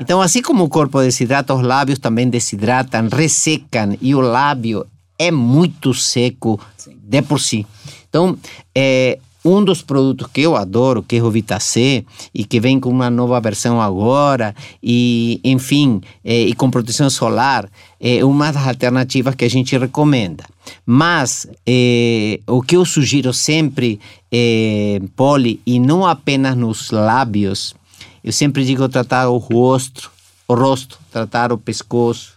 [0.00, 4.86] Então, assim como o corpo desidrata, os lábios também desidratam, ressecam, e o lábio
[5.18, 6.96] é muito seco Sim.
[7.02, 7.66] de por si.
[8.08, 8.38] Então,
[8.74, 12.04] é, um dos produtos que eu adoro, que é o Vitacê,
[12.34, 17.68] e que vem com uma nova versão agora, e enfim, é, e com proteção solar,
[18.00, 20.44] é uma das alternativas que a gente recomenda.
[20.84, 23.98] Mas é, o que eu sugiro sempre,
[24.30, 27.74] é, Poli, e não apenas nos lábios,
[28.22, 30.10] eu sempre digo tratar o rosto,
[30.46, 32.34] o rosto, tratar o pescoço,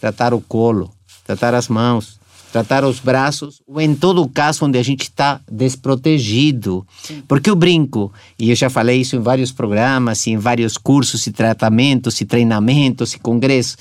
[0.00, 0.90] tratar o colo,
[1.24, 2.19] tratar as mãos,
[2.50, 6.86] tratar os braços, ou em todo caso onde a gente está desprotegido.
[7.28, 11.32] Porque o brinco, e eu já falei isso em vários programas, em vários cursos e
[11.32, 13.76] tratamentos e treinamentos e congressos,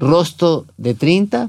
[0.00, 1.48] rosto de 30,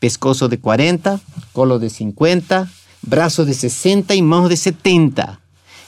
[0.00, 1.20] pescoço de 40,
[1.52, 2.68] colo de 50,
[3.02, 5.38] braço de 60 e mãos de 70.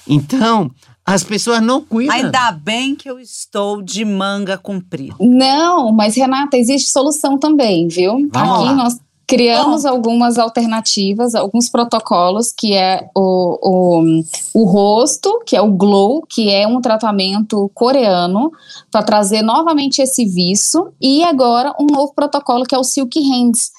[0.06, 0.70] Então,
[1.04, 2.14] as pessoas não cuidam.
[2.14, 5.16] Ainda bem que eu estou de manga comprida.
[5.20, 8.28] Não, mas Renata, existe solução também, viu?
[8.32, 8.74] Vamos Aqui lá.
[8.74, 14.22] nós criamos algumas alternativas, alguns protocolos, que é o, o,
[14.54, 18.50] o rosto, que é o glow, que é um tratamento coreano
[18.90, 23.70] para trazer novamente esse viço, e agora um novo protocolo que é o Silk Hands,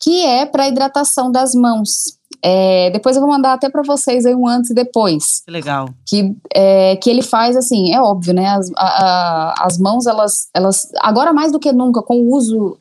[0.00, 2.18] que é para hidratação das mãos.
[2.42, 5.88] É, depois eu vou mandar até para vocês aí um antes e depois Que legal.
[6.06, 8.46] que, é, que ele faz assim, é óbvio, né?
[8.46, 12.78] As, a- a- as mãos, elas, elas, agora mais do que nunca, com o uso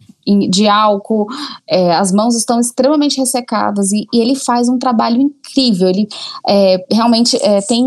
[0.50, 1.28] de álcool,
[1.68, 5.88] é, as mãos estão extremamente ressecadas e, e ele faz um trabalho incrível.
[5.88, 6.08] Ele
[6.48, 7.86] é, realmente é, tem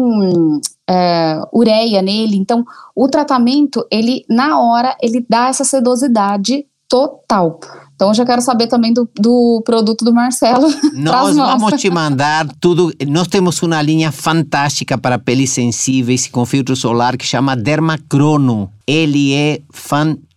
[0.89, 7.61] é, ureia nele, então o tratamento, ele na hora, ele dá essa sedosidade total.
[7.95, 10.67] Então eu já quero saber também do, do produto do Marcelo.
[10.95, 12.91] Nós vamos te mandar tudo.
[13.07, 18.71] Nós temos uma linha fantástica para peles sensíveis com filtro solar que chama Dermacrono.
[18.87, 20.30] Ele é fantástico.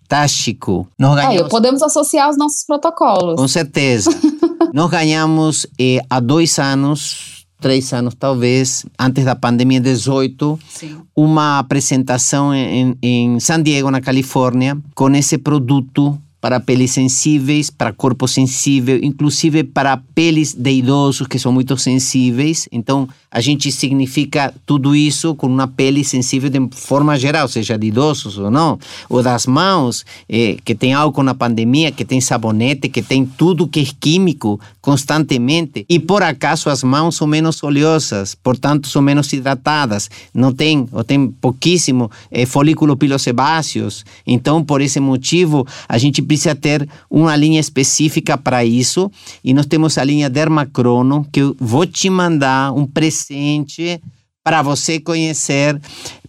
[0.99, 3.36] Nós Aí, ganhamos, podemos associar os nossos protocolos.
[3.36, 4.12] com certeza.
[4.73, 10.97] Nós ganhamos eh, há dois anos, três anos talvez, antes da pandemia 18, Sim.
[11.15, 17.93] uma apresentação em, em San Diego, na Califórnia, com esse produto para peles sensíveis, para
[17.93, 22.67] corpo sensível, inclusive para peles de idosos que são muito sensíveis.
[22.69, 27.88] Então, a gente significa tudo isso com uma pele sensível de forma geral, seja de
[27.88, 28.77] idosos ou não.
[29.10, 33.65] Ou das mãos, eh, que tem álcool na pandemia, que tem sabonete, que tem tudo
[33.65, 35.86] que é químico constantemente.
[35.88, 40.12] E por acaso as mãos são menos oleosas, portanto são menos hidratadas.
[40.34, 44.06] Não tem, ou tem pouquíssimo eh, folículo pilosebáceos.
[44.27, 49.11] Então, por esse motivo, a gente precisa ter uma linha específica para isso.
[49.43, 54.01] E nós temos a linha Dermacrono, que eu vou te mandar um presente
[54.43, 55.79] para você conhecer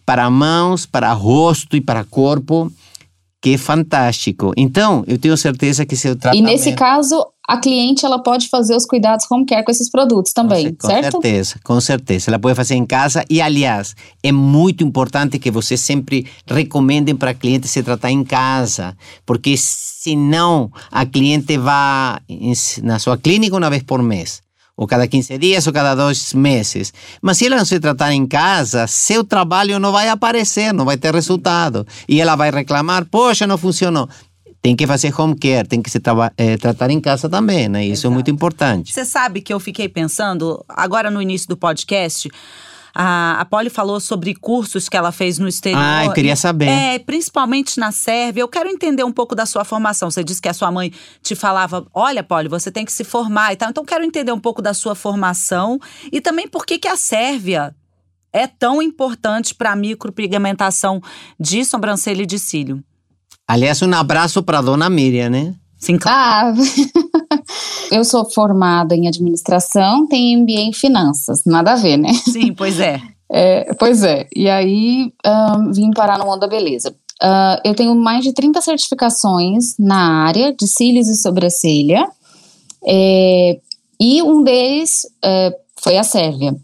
[0.04, 2.70] para mãos, para rosto e para corpo,
[3.40, 4.52] que é fantástico.
[4.56, 6.44] Então, eu tenho certeza que seu E tratamento...
[6.44, 10.74] nesse caso, a cliente ela pode fazer os cuidados home care com esses produtos também,
[10.74, 11.16] com, certo?
[11.16, 12.30] Com certeza, com certeza.
[12.30, 17.32] Ela pode fazer em casa e, aliás, é muito importante que você sempre recomendem para
[17.32, 22.18] a cliente se tratar em casa, porque senão a cliente vai
[22.82, 24.42] na sua clínica uma vez por mês.
[24.76, 26.92] Ou cada 15 dias, ou cada dois meses.
[27.22, 30.96] Mas se ela não se tratar em casa, seu trabalho não vai aparecer, não vai
[30.96, 31.86] ter resultado.
[32.08, 34.08] E ela vai reclamar: poxa, não funcionou.
[34.64, 36.00] Tem que fazer home care, tem que se
[36.38, 37.84] eh, tratar em casa também, né?
[37.84, 38.94] Isso é muito importante.
[38.94, 42.30] Você sabe que eu fiquei pensando, agora no início do podcast,
[42.94, 45.82] a, a Polly falou sobre cursos que ela fez no exterior.
[45.84, 46.64] Ah, eu queria saber.
[46.64, 48.40] É, principalmente na Sérvia.
[48.40, 50.10] Eu quero entender um pouco da sua formação.
[50.10, 50.90] Você disse que a sua mãe
[51.22, 53.68] te falava: olha, Polly, você tem que se formar e tal.
[53.68, 55.78] Então, eu quero entender um pouco da sua formação
[56.10, 57.76] e também por que, que a Sérvia
[58.32, 61.02] é tão importante para a micropigmentação
[61.38, 62.82] de sobrancelha e de cílio.
[63.46, 65.54] Aliás, um abraço para dona Miriam, né?
[65.78, 66.56] Sim, claro.
[67.30, 67.38] Ah,
[67.92, 72.12] eu sou formada em administração, tenho MBA em finanças, nada a ver, né?
[72.14, 73.00] Sim, pois é.
[73.36, 76.94] É, pois é, e aí ahn, vim parar no mundo da beleza.
[77.20, 82.06] Ah, eu tenho mais de 30 certificações na área de cílios e sobrancelha,
[82.86, 83.58] é,
[83.98, 86.54] e um deles é, foi a Sérvia.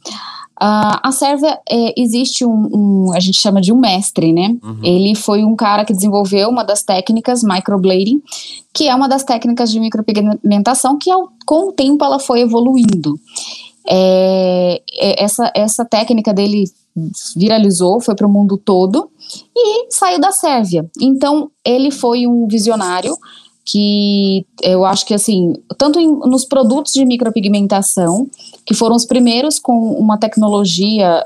[0.63, 4.55] Ah, a Sérvia é, existe um, um- a gente chama de um mestre, né?
[4.83, 8.21] Ele foi um cara que desenvolveu uma das técnicas microblading,
[8.75, 13.19] que é uma das técnicas de micropigmentação que ao, com o tempo ela foi evoluindo.
[13.89, 16.65] É, é, essa, essa técnica dele
[17.37, 19.11] viralizou, foi para o mundo todo
[19.57, 20.89] e saiu da Sérvia.
[21.01, 23.17] Então, ele foi um visionário
[23.71, 28.27] que eu acho que assim, tanto em- nos produtos de micropigmentação,
[28.67, 31.25] que foram os primeiros com uma tecnologia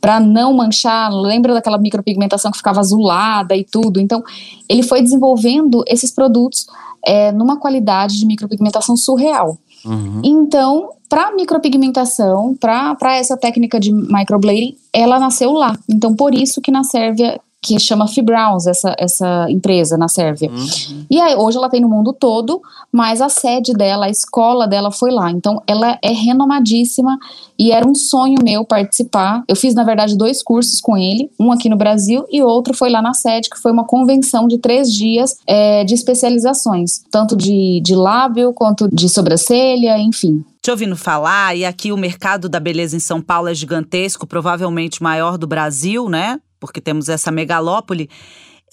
[0.00, 4.00] para não manchar, lembra daquela micropigmentação que ficava azulada e tudo?
[4.00, 4.22] Então,
[4.68, 6.66] ele foi desenvolvendo esses produtos
[7.04, 9.58] é, numa qualidade de micropigmentação surreal.
[9.84, 10.20] Uhum.
[10.24, 15.76] Então, para micropigmentação, para essa técnica de microblading, ela nasceu lá.
[15.88, 20.50] Então, por isso que na Sérvia que chama Fibrals, essa, essa empresa na Sérvia.
[20.50, 21.04] Uhum.
[21.10, 22.60] E aí, hoje ela tem no mundo todo,
[22.92, 25.30] mas a sede dela, a escola dela foi lá.
[25.30, 27.18] Então, ela é renomadíssima
[27.58, 29.42] e era um sonho meu participar.
[29.48, 32.90] Eu fiz, na verdade, dois cursos com ele, um aqui no Brasil e outro foi
[32.90, 37.80] lá na sede, que foi uma convenção de três dias é, de especializações, tanto de,
[37.82, 42.96] de lábio quanto de sobrancelha, enfim te ouvindo falar, e aqui o mercado da beleza
[42.96, 46.40] em São Paulo é gigantesco, provavelmente maior do Brasil, né?
[46.58, 48.08] Porque temos essa megalópole.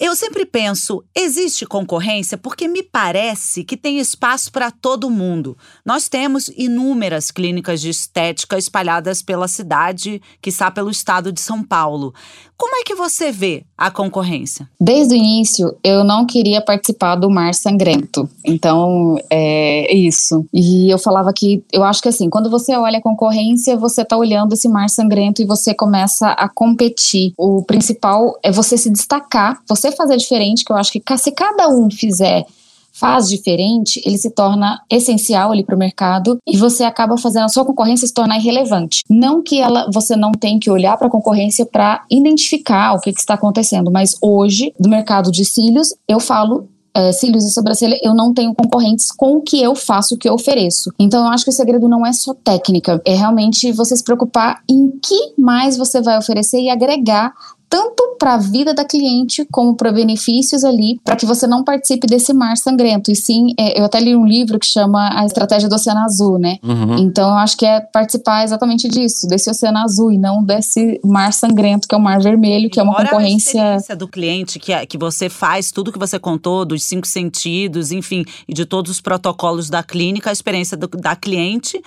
[0.00, 5.56] Eu sempre penso, existe concorrência porque me parece que tem espaço para todo mundo.
[5.86, 11.62] Nós temos inúmeras clínicas de estética espalhadas pela cidade, que está pelo estado de São
[11.62, 12.12] Paulo.
[12.56, 14.68] Como é que você vê a concorrência?
[14.80, 18.28] Desde o início, eu não queria participar do Mar Sangrento.
[18.44, 20.44] Então, é isso.
[20.52, 24.16] E eu falava que, eu acho que assim, quando você olha a concorrência, você está
[24.16, 27.32] olhando esse Mar Sangrento e você começa a competir.
[27.36, 31.68] O principal é você se destacar, você fazer diferente, que eu acho que se cada
[31.68, 32.44] um fizer
[32.94, 37.48] faz diferente, ele se torna essencial ali para o mercado e você acaba fazendo a
[37.48, 39.02] sua concorrência se tornar irrelevante.
[39.10, 43.12] Não que ela, você não tem que olhar para a concorrência para identificar o que,
[43.12, 47.98] que está acontecendo, mas hoje, no mercado de cílios, eu falo é, cílios e sobrancelha,
[48.02, 50.92] eu não tenho concorrentes com o que eu faço, o que eu ofereço.
[50.96, 54.62] Então, eu acho que o segredo não é só técnica, é realmente você se preocupar
[54.70, 57.34] em que mais você vai oferecer e agregar
[57.68, 62.06] tanto para a vida da cliente como para benefícios ali, para que você não participe
[62.06, 63.10] desse mar sangrento.
[63.10, 66.38] E sim, é, eu até li um livro que chama A Estratégia do Oceano Azul,
[66.38, 66.58] né?
[66.62, 66.98] Uhum.
[66.98, 71.32] Então eu acho que é participar exatamente disso, desse oceano azul e não desse mar
[71.32, 73.60] sangrento, que é o mar vermelho, que é uma concorrência.
[73.60, 77.06] A experiência do cliente que, é, que você faz, tudo que você contou, dos cinco
[77.06, 81.80] sentidos, enfim, e de todos os protocolos da clínica, a experiência do, da cliente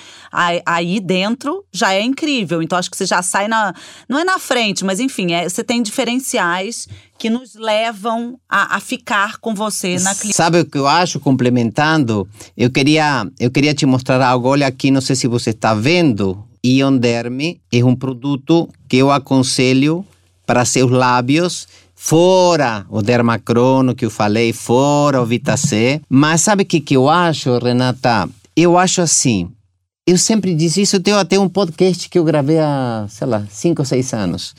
[0.66, 2.62] aí dentro já é incrível.
[2.62, 3.74] Então acho que você já sai na.
[4.08, 6.88] Não é na frente, mas enfim, é, você tem diferenciais
[7.20, 10.38] que nos levam a, a, ficar com você na clínica.
[10.38, 12.28] Sabe o que eu acho, complementando?
[12.56, 14.48] Eu queria, eu queria te mostrar algo.
[14.48, 16.44] Olha aqui, não sei se você está vendo.
[16.64, 20.06] Ion Derme é um produto que eu aconselho
[20.46, 26.00] para seus lábios fora o dermacrono que eu falei, fora o Vitacé.
[26.08, 28.30] Mas sabe o que, que eu acho, Renata?
[28.56, 29.50] Eu acho assim,
[30.06, 33.46] eu sempre disse isso, eu tenho até um podcast que eu gravei há, sei lá,
[33.50, 34.56] cinco ou seis anos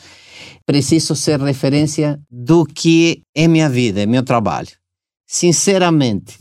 [0.69, 4.69] preciso ser referência do que é minha vida, é meu trabalho.
[5.27, 6.37] Sinceramente,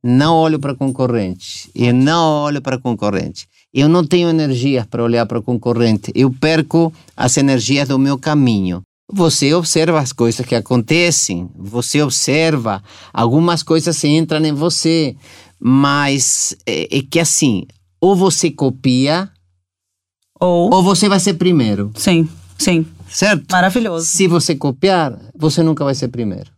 [0.00, 1.68] não olho para concorrente.
[1.74, 3.48] Eu não olho para concorrente.
[3.72, 6.12] Eu não tenho energias para olhar para concorrente.
[6.14, 8.80] Eu perco as energias do meu caminho.
[9.12, 12.80] Você observa as coisas que acontecem, você observa,
[13.12, 15.16] algumas coisas entram em você,
[15.58, 17.66] mas é, é que assim,
[18.00, 19.28] ou você copia,
[20.40, 21.90] ou, ou você vai ser primeiro.
[21.96, 23.50] Sim, sim certo?
[23.50, 24.06] Maravilhoso.
[24.06, 26.50] Se você copiar, você nunca vai ser primeiro.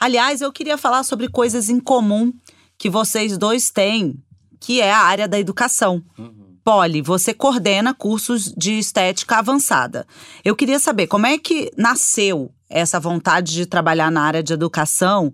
[0.00, 2.32] Aliás, eu queria falar sobre coisas em comum
[2.78, 4.16] que vocês dois têm,
[4.60, 6.02] que é a área da educação.
[6.16, 6.56] Uhum.
[6.64, 10.06] Poli, você coordena cursos de estética avançada.
[10.44, 15.32] Eu queria saber como é que nasceu essa vontade de trabalhar na área de educação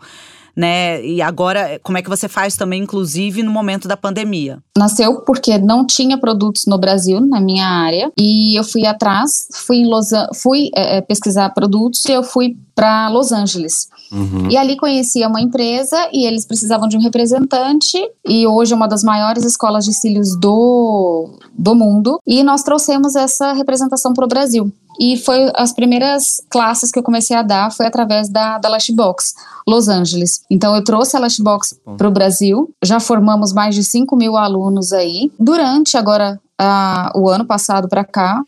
[0.57, 1.05] né?
[1.05, 4.59] E agora, como é que você faz também, inclusive, no momento da pandemia?
[4.77, 9.79] Nasceu porque não tinha produtos no Brasil, na minha área, e eu fui atrás, fui,
[9.79, 13.89] em Los, fui é, pesquisar produtos e eu fui para Los Angeles.
[14.13, 14.51] Uhum.
[14.51, 18.87] E ali conhecia uma empresa e eles precisavam de um representante e hoje é uma
[18.87, 24.29] das maiores escolas de cílios do, do mundo e nós trouxemos essa representação para o
[24.29, 24.73] Brasil.
[24.99, 29.35] E foi as primeiras classes que eu comecei a dar foi através da, da Lashbox,
[29.67, 30.43] Los Angeles.
[30.51, 34.93] Então eu trouxe a Lashbox para o Brasil, já formamos mais de 5 mil alunos
[34.93, 35.31] aí.
[35.39, 38.43] Durante agora a, o ano passado para cá,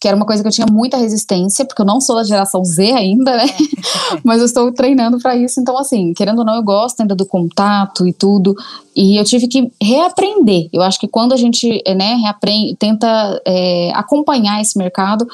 [0.00, 2.64] que era uma coisa que eu tinha muita resistência, porque eu não sou da geração
[2.64, 3.46] Z ainda, né?
[4.22, 7.26] Mas eu estou treinando para isso, então assim, querendo ou não, eu gosto ainda do
[7.26, 8.54] contato e tudo,
[8.94, 10.68] e eu tive que reaprender.
[10.72, 15.26] Eu acho que quando a gente, né, reaprende, tenta é, acompanhar esse mercado,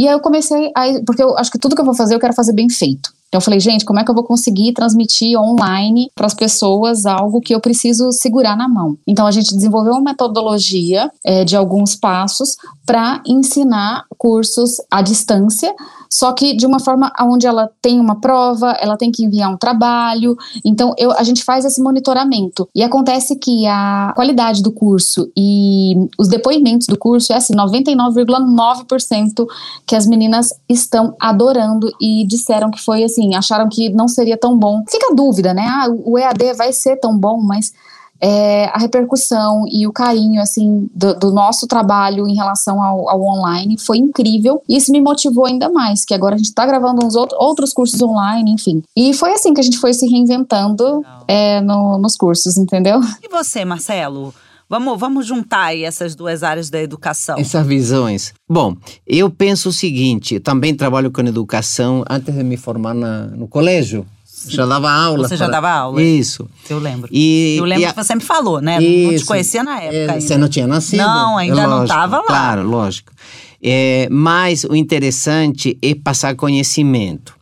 [0.00, 2.18] e aí eu comecei a, porque eu acho que tudo que eu vou fazer eu
[2.18, 3.12] quero fazer bem feito.
[3.30, 7.06] Então eu falei, gente, como é que eu vou conseguir transmitir online para as pessoas
[7.06, 8.98] algo que eu preciso segurar na mão?
[9.06, 15.72] Então a gente desenvolveu uma metodologia é, de alguns passos para ensinar cursos à distância
[16.12, 19.56] só que de uma forma onde ela tem uma prova, ela tem que enviar um
[19.56, 20.36] trabalho.
[20.64, 22.68] Então, eu, a gente faz esse monitoramento.
[22.74, 29.46] E acontece que a qualidade do curso e os depoimentos do curso é assim: 99,9%
[29.86, 34.58] que as meninas estão adorando e disseram que foi assim, acharam que não seria tão
[34.58, 34.82] bom.
[34.88, 35.66] Fica a dúvida, né?
[35.66, 37.72] Ah, o EAD vai ser tão bom, mas
[38.20, 43.22] é, a repercussão e o carinho, assim, do, do nosso trabalho em relação ao, ao,
[43.22, 44.62] online foi incrível.
[44.68, 47.72] E isso me motivou ainda mais, que agora a gente está gravando uns outro, outros
[47.72, 48.82] cursos online, enfim.
[48.94, 53.00] E foi assim que a gente foi se reinventando é, no, nos cursos, entendeu?
[53.22, 54.34] E você, Marcelo?
[54.70, 57.36] Vamos, vamos juntar aí essas duas áreas da educação.
[57.36, 58.32] Essas visões.
[58.48, 63.48] Bom, eu penso o seguinte: também trabalho com educação antes de me formar na, no
[63.48, 64.06] colégio.
[64.24, 64.52] Sim.
[64.52, 65.28] Já dava aula.
[65.28, 66.00] Você já dava aula?
[66.00, 66.48] Isso.
[66.68, 67.10] Eu lembro.
[67.12, 67.92] E, eu lembro a...
[67.92, 68.80] que você me falou, né?
[68.80, 69.10] Isso.
[69.10, 70.14] Não te conhecia na época.
[70.14, 71.00] É, você não tinha nascido?
[71.00, 72.26] Não, ainda lógico, não estava lá.
[72.26, 73.12] Claro, lógico.
[73.60, 77.34] É, mas o interessante é passar conhecimento.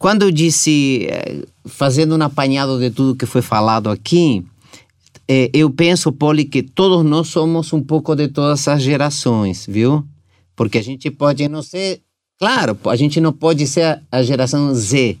[0.00, 4.44] Quando eu disse, é, fazendo um apanhado de tudo que foi falado aqui,
[5.34, 10.04] é, eu penso, Poli, que todos nós somos um pouco de todas as gerações, viu?
[10.54, 12.02] Porque a gente pode não ser.
[12.38, 15.16] Claro, a gente não pode ser a geração Z,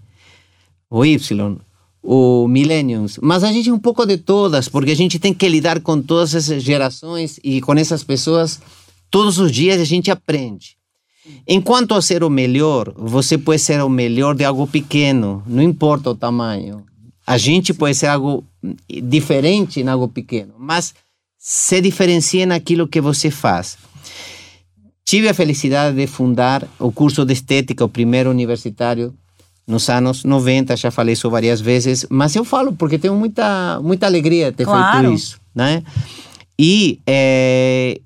[0.90, 1.56] o Y,
[2.02, 5.48] o Millenniums, mas a gente é um pouco de todas, porque a gente tem que
[5.48, 8.60] lidar com todas essas gerações e com essas pessoas.
[9.10, 10.76] Todos os dias a gente aprende.
[11.48, 16.10] Enquanto a ser o melhor, você pode ser o melhor de algo pequeno, não importa
[16.10, 16.84] o tamanho.
[17.26, 18.44] A gente pode ser algo
[18.88, 20.94] diferente em algo pequeno, mas
[21.38, 23.76] se diferencia naquilo que você faz.
[25.04, 29.12] Tive a felicidade de fundar o curso de estética, o primeiro universitário,
[29.66, 34.06] nos anos 90, já falei isso várias vezes, mas eu falo porque tenho muita, muita
[34.06, 35.00] alegria de ter claro.
[35.00, 35.82] feito isso, né?
[36.64, 37.98] E é,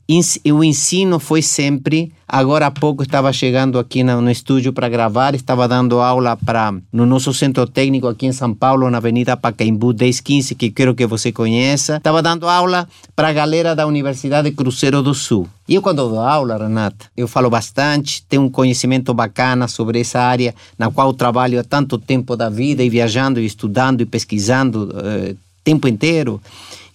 [0.51, 2.11] o ensino foi sempre.
[2.27, 6.75] Agora há pouco estava chegando aqui no, no estúdio para gravar, estava dando aula para
[6.91, 11.07] no nosso centro técnico aqui em São Paulo, na Avenida Pacaembu 1015, que quero que
[11.07, 11.99] você conheça.
[11.99, 15.47] Estava dando aula para a galera da Universidade Cruzeiro do Sul.
[15.69, 20.19] E eu, quando dou aula, Renata, eu falo bastante, tenho um conhecimento bacana sobre essa
[20.19, 24.95] área na qual trabalho há tanto tempo da vida e viajando e estudando e pesquisando
[24.95, 26.41] o eh, tempo inteiro.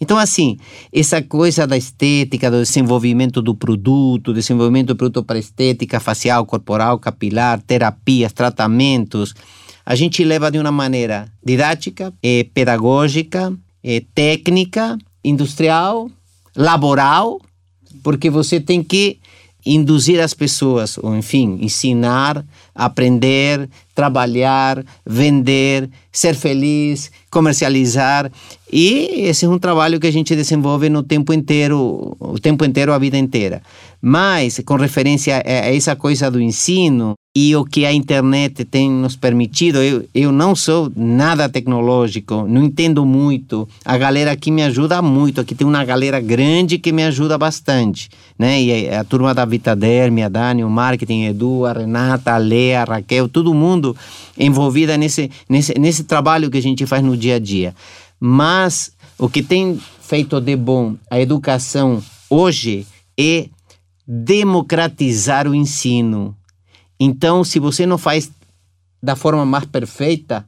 [0.02, 0.58] Então, assim,
[0.92, 6.98] essa coisa da estética, do desenvolvimento do produto, desenvolvimento do produto para estética facial, corporal,
[6.98, 9.36] capilar, terapias, tratamentos,
[9.86, 16.10] a gente leva de uma maneira didática, eh, pedagógica, eh, técnica, industrial,
[16.56, 17.40] laboral,
[18.02, 19.20] porque você tem que
[19.64, 22.44] induzir as pessoas, ou enfim, ensinar,
[22.86, 28.32] aprender, trabalhar, vender, ser feliz, comercializar.
[28.72, 32.94] E esse é um trabalho que a gente desenvolve no tempo inteiro, o tempo inteiro,
[32.94, 33.62] a vida inteira.
[34.02, 39.16] Mas, com referência a essa coisa do ensino, e o que a internet tem nos
[39.16, 39.82] permitido.
[39.82, 43.68] Eu, eu não sou nada tecnológico, não entendo muito.
[43.86, 45.40] A galera aqui me ajuda muito.
[45.40, 48.10] Aqui tem uma galera grande que me ajuda bastante.
[48.38, 48.62] Né?
[48.62, 52.71] E a, a turma da Vitaderm, a Dani, o marketing, Edu, a Renata, a Lea,
[52.76, 53.96] a Raquel, todo mundo
[54.38, 57.76] envolvida nesse, nesse, nesse trabalho que a gente faz no dia a dia.
[58.20, 62.86] Mas o que tem feito de bom a educação hoje
[63.18, 63.48] é
[64.08, 66.36] democratizar o ensino
[67.04, 68.30] então, se você não faz
[69.02, 70.46] da forma mais perfeita,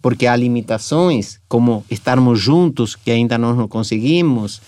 [0.00, 4.62] porque há limitações, como estarmos juntos, que ainda nós não conseguimos,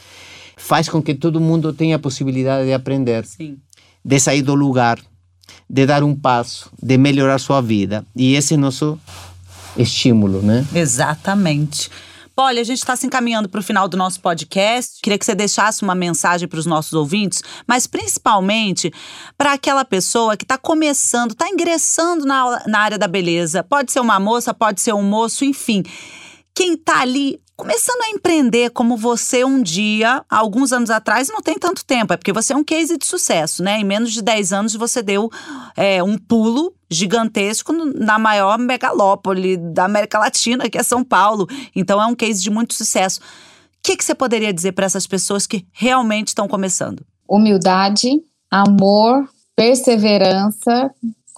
[0.56, 3.58] faz com que todo mundo tenha a possibilidade de aprender, Sim.
[4.04, 4.98] de sair do lugar,
[5.68, 8.04] de dar um passo, de melhorar sua vida.
[8.14, 8.98] E esse é nosso
[9.76, 10.66] estímulo, né?
[10.74, 11.90] Exatamente.
[12.36, 14.98] Olha, a gente está se encaminhando para o final do nosso podcast.
[15.02, 18.90] Queria que você deixasse uma mensagem para os nossos ouvintes, mas principalmente
[19.36, 23.62] para aquela pessoa que está começando, está ingressando na, na área da beleza.
[23.62, 25.82] Pode ser uma moça, pode ser um moço, enfim.
[26.54, 31.58] Quem está ali começando a empreender como você um dia, alguns anos atrás, não tem
[31.58, 33.78] tanto tempo, é porque você é um case de sucesso, né?
[33.78, 35.30] Em menos de 10 anos você deu
[35.76, 41.46] é, um pulo gigantesco na maior megalópole da América Latina, que é São Paulo.
[41.76, 43.20] Então é um case de muito sucesso.
[43.20, 47.04] O que, que você poderia dizer para essas pessoas que realmente estão começando?
[47.28, 48.08] Humildade,
[48.50, 50.90] amor, perseverança,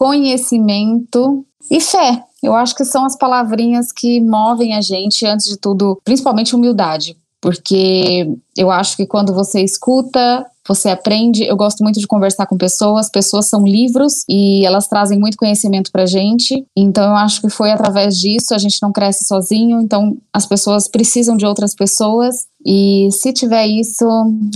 [0.03, 2.25] conhecimento e fé.
[2.43, 7.17] Eu acho que são as palavrinhas que movem a gente, antes de tudo, principalmente humildade.
[7.41, 11.45] Porque eu acho que quando você escuta, você aprende.
[11.45, 13.11] Eu gosto muito de conversar com pessoas.
[13.11, 16.67] Pessoas são livros e elas trazem muito conhecimento pra gente.
[16.77, 18.55] Então eu acho que foi através disso.
[18.55, 19.81] A gente não cresce sozinho.
[19.81, 22.47] Então as pessoas precisam de outras pessoas.
[22.67, 24.05] E se tiver isso,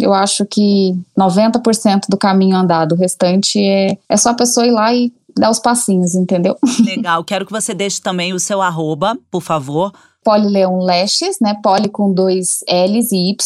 [0.01, 2.93] eu acho que 90% do caminho andado.
[2.93, 6.57] O restante é, é só a pessoa ir lá e dar os passinhos, entendeu?
[6.85, 7.23] Legal.
[7.25, 9.93] Quero que você deixe também o seu arroba, por favor.
[10.25, 11.55] Polileon Lashes, né?
[11.63, 13.37] Poli com dois L's e Y.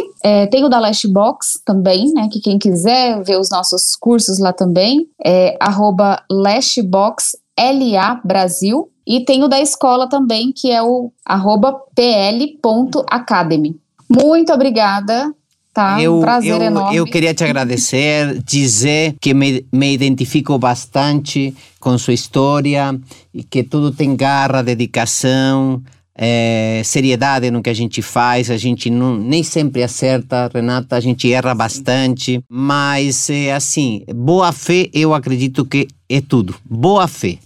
[0.00, 0.10] Uhum.
[0.24, 2.30] É, tem o da Lashbox também, né?
[2.32, 5.06] Que quem quiser ver os nossos cursos lá também.
[5.22, 8.88] É arroba Lashbox LA Brasil.
[9.06, 13.76] E tem o da escola também, que é o arroba pl.academy.
[14.08, 15.34] Muito obrigada.
[15.72, 16.96] Tá, eu, um prazer eu, enorme.
[16.96, 22.94] eu queria te agradecer, dizer que me, me identifico bastante com sua história
[23.32, 25.82] e que tudo tem garra, dedicação,
[26.14, 28.50] é, seriedade no que a gente faz.
[28.50, 34.52] A gente não, nem sempre acerta, Renata, a gente erra bastante, mas é assim, boa
[34.52, 36.54] fé eu acredito que é tudo.
[36.68, 37.38] Boa fé.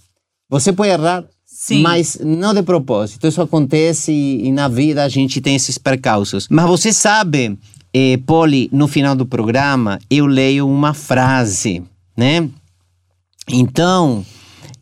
[0.50, 1.80] Você pode errar, Sim.
[1.80, 3.26] mas não de propósito.
[3.26, 6.48] Isso acontece e, e na vida a gente tem esses percalços.
[6.50, 7.56] Mas você sabe,
[7.98, 11.82] eh, Poli, no final do programa eu leio uma frase,
[12.14, 12.46] né?
[13.48, 14.22] Então,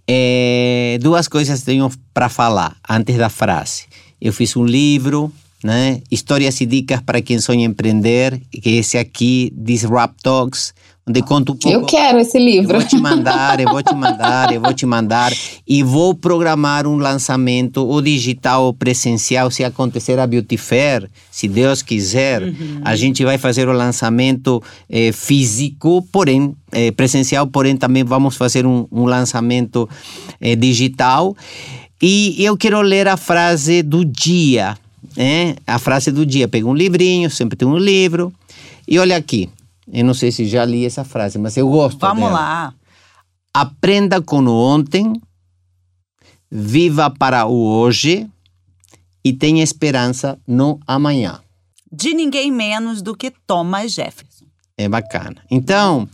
[0.09, 3.85] eh, duas coisas tenho para falar antes da frase.
[4.21, 6.03] Eu fiz um livro, né?
[6.11, 9.53] Histórias e dicas para quem sonha empreender, que é esse aqui,
[9.89, 10.75] Rap Talks,
[11.07, 11.79] onde conto um pouco.
[11.79, 12.77] Eu quero esse livro.
[12.77, 15.33] Eu vou te mandar, eu vou te mandar, eu vou te mandar.
[15.67, 21.47] E vou programar um lançamento, ou digital ou presencial, se acontecer a Beauty Fair, se
[21.47, 22.43] Deus quiser.
[22.83, 28.67] A gente vai fazer o lançamento eh, físico, porém, eh, presencial, porém também vamos fazer
[28.67, 29.89] um, um lançamento
[30.41, 31.37] eh, digital.
[32.03, 34.77] E eu quero ler a frase do dia,
[35.17, 35.55] né?
[35.67, 36.49] A frase do dia.
[36.49, 38.33] Pego um livrinho, sempre tenho um livro.
[38.87, 39.49] E olha aqui,
[39.93, 42.33] eu não sei se já li essa frase, mas eu gosto Vamos dela.
[42.33, 42.75] lá.
[43.53, 45.13] Aprenda com o ontem,
[46.51, 48.29] viva para o hoje
[49.25, 51.41] e tenha esperança no amanhã.
[51.91, 54.45] De ninguém menos do que Thomas Jefferson.
[54.77, 55.37] É bacana.
[55.51, 56.09] Então,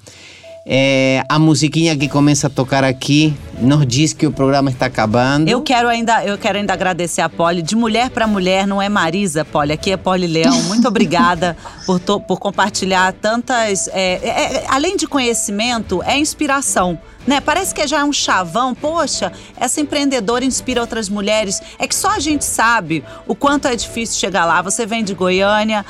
[0.72, 5.50] é, a musiquinha que começa a tocar aqui nos diz que o programa está acabando.
[5.50, 7.60] Eu quero ainda, eu quero ainda agradecer a Polly.
[7.60, 9.72] De mulher para mulher, não é Marisa, Polly.
[9.72, 10.62] Aqui é Polly Leão.
[10.70, 13.88] Muito obrigada por, to- por compartilhar tantas.
[13.88, 16.96] é, é, além de conhecimento, é inspiração.
[17.26, 17.40] Né?
[17.40, 18.72] Parece que já é um chavão.
[18.72, 21.60] Poxa, essa empreendedora inspira outras mulheres.
[21.80, 24.62] É que só a gente sabe o quanto é difícil chegar lá.
[24.62, 25.84] Você vem de Goiânia.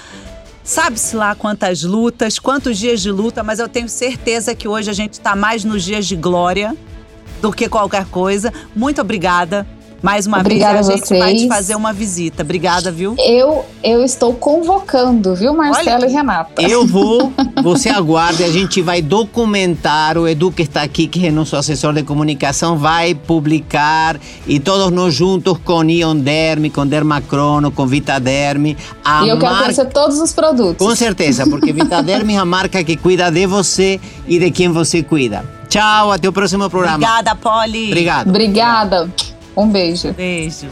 [0.63, 4.93] Sabe-se lá quantas lutas, quantos dias de luta, mas eu tenho certeza que hoje a
[4.93, 6.77] gente está mais nos dias de glória
[7.41, 8.53] do que qualquer coisa.
[8.75, 9.67] Muito obrigada.
[10.03, 11.49] Mais uma Obrigada vez a a gente vai te vocês.
[11.49, 12.43] fazer uma visita.
[12.43, 13.15] Obrigada, viu?
[13.19, 16.63] Eu, eu estou convocando, viu, Marcelo Olha e Renata?
[16.63, 17.31] Eu vou,
[17.63, 21.93] você aguarde, a gente vai documentar, o Edu que está aqui, que é nosso assessor
[21.93, 28.77] de comunicação, vai publicar e todos nós juntos com Ion Derme, com Dermacrono, com Vitaderme,
[29.05, 30.87] a E eu quero marca- conhecer todos os produtos.
[30.87, 35.03] Com certeza, porque Vitaderme é a marca que cuida de você e de quem você
[35.03, 35.45] cuida.
[35.69, 36.97] Tchau, até o próximo programa.
[36.97, 37.87] Obrigada, Polly.
[37.89, 38.29] Obrigado.
[38.29, 39.11] Obrigada.
[39.61, 40.13] Um beijo.
[40.13, 40.69] Beijo.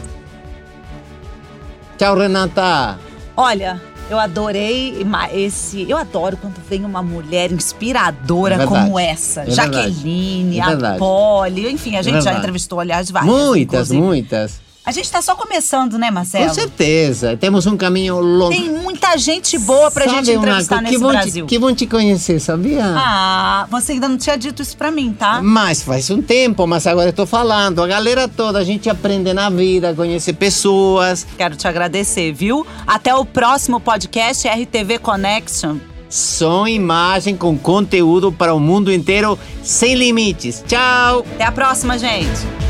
[1.97, 2.97] Tchau, Renata.
[3.35, 5.89] Olha, eu adorei esse.
[5.89, 9.41] Eu adoro quando vem uma mulher inspiradora É como essa.
[9.41, 9.51] É.
[9.51, 10.97] Jaqueline, É a.
[10.97, 11.69] Polly.
[11.69, 13.31] Enfim, a gente já entrevistou, aliás, várias.
[13.31, 14.01] Muitas, inclusive.
[14.01, 14.68] muitas.
[14.89, 16.47] A gente tá só começando, né, Marcelo?
[16.47, 17.37] Com certeza.
[17.37, 18.49] Temos um caminho longo.
[18.49, 20.81] Tem muita gente boa pra gente Sabe uma entrevistar coisa?
[20.81, 21.45] nesse que bom Brasil.
[21.45, 22.83] Te, que bom te conhecer, sabia?
[22.97, 25.43] Ah, você ainda não tinha dito isso pra mim, tá?
[25.43, 27.83] Mas faz um tempo, mas agora eu tô falando.
[27.83, 31.23] A galera toda, a gente aprende na vida, conhece pessoas.
[31.37, 32.65] Quero te agradecer, viu?
[32.87, 35.77] Até o próximo podcast RTV Connection.
[36.09, 40.63] Som e imagem com conteúdo para o mundo inteiro sem limites.
[40.67, 41.23] Tchau!
[41.35, 42.68] Até a próxima, gente.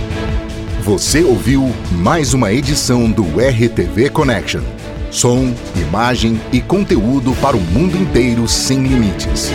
[0.90, 4.64] Você ouviu mais uma edição do RTV Connection.
[5.12, 9.52] Som, imagem e conteúdo para o mundo inteiro sem limites.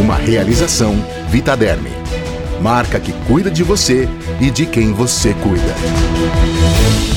[0.00, 0.96] Uma realização
[1.28, 1.90] Vitaderme.
[2.60, 4.08] Marca que cuida de você
[4.40, 7.15] e de quem você cuida.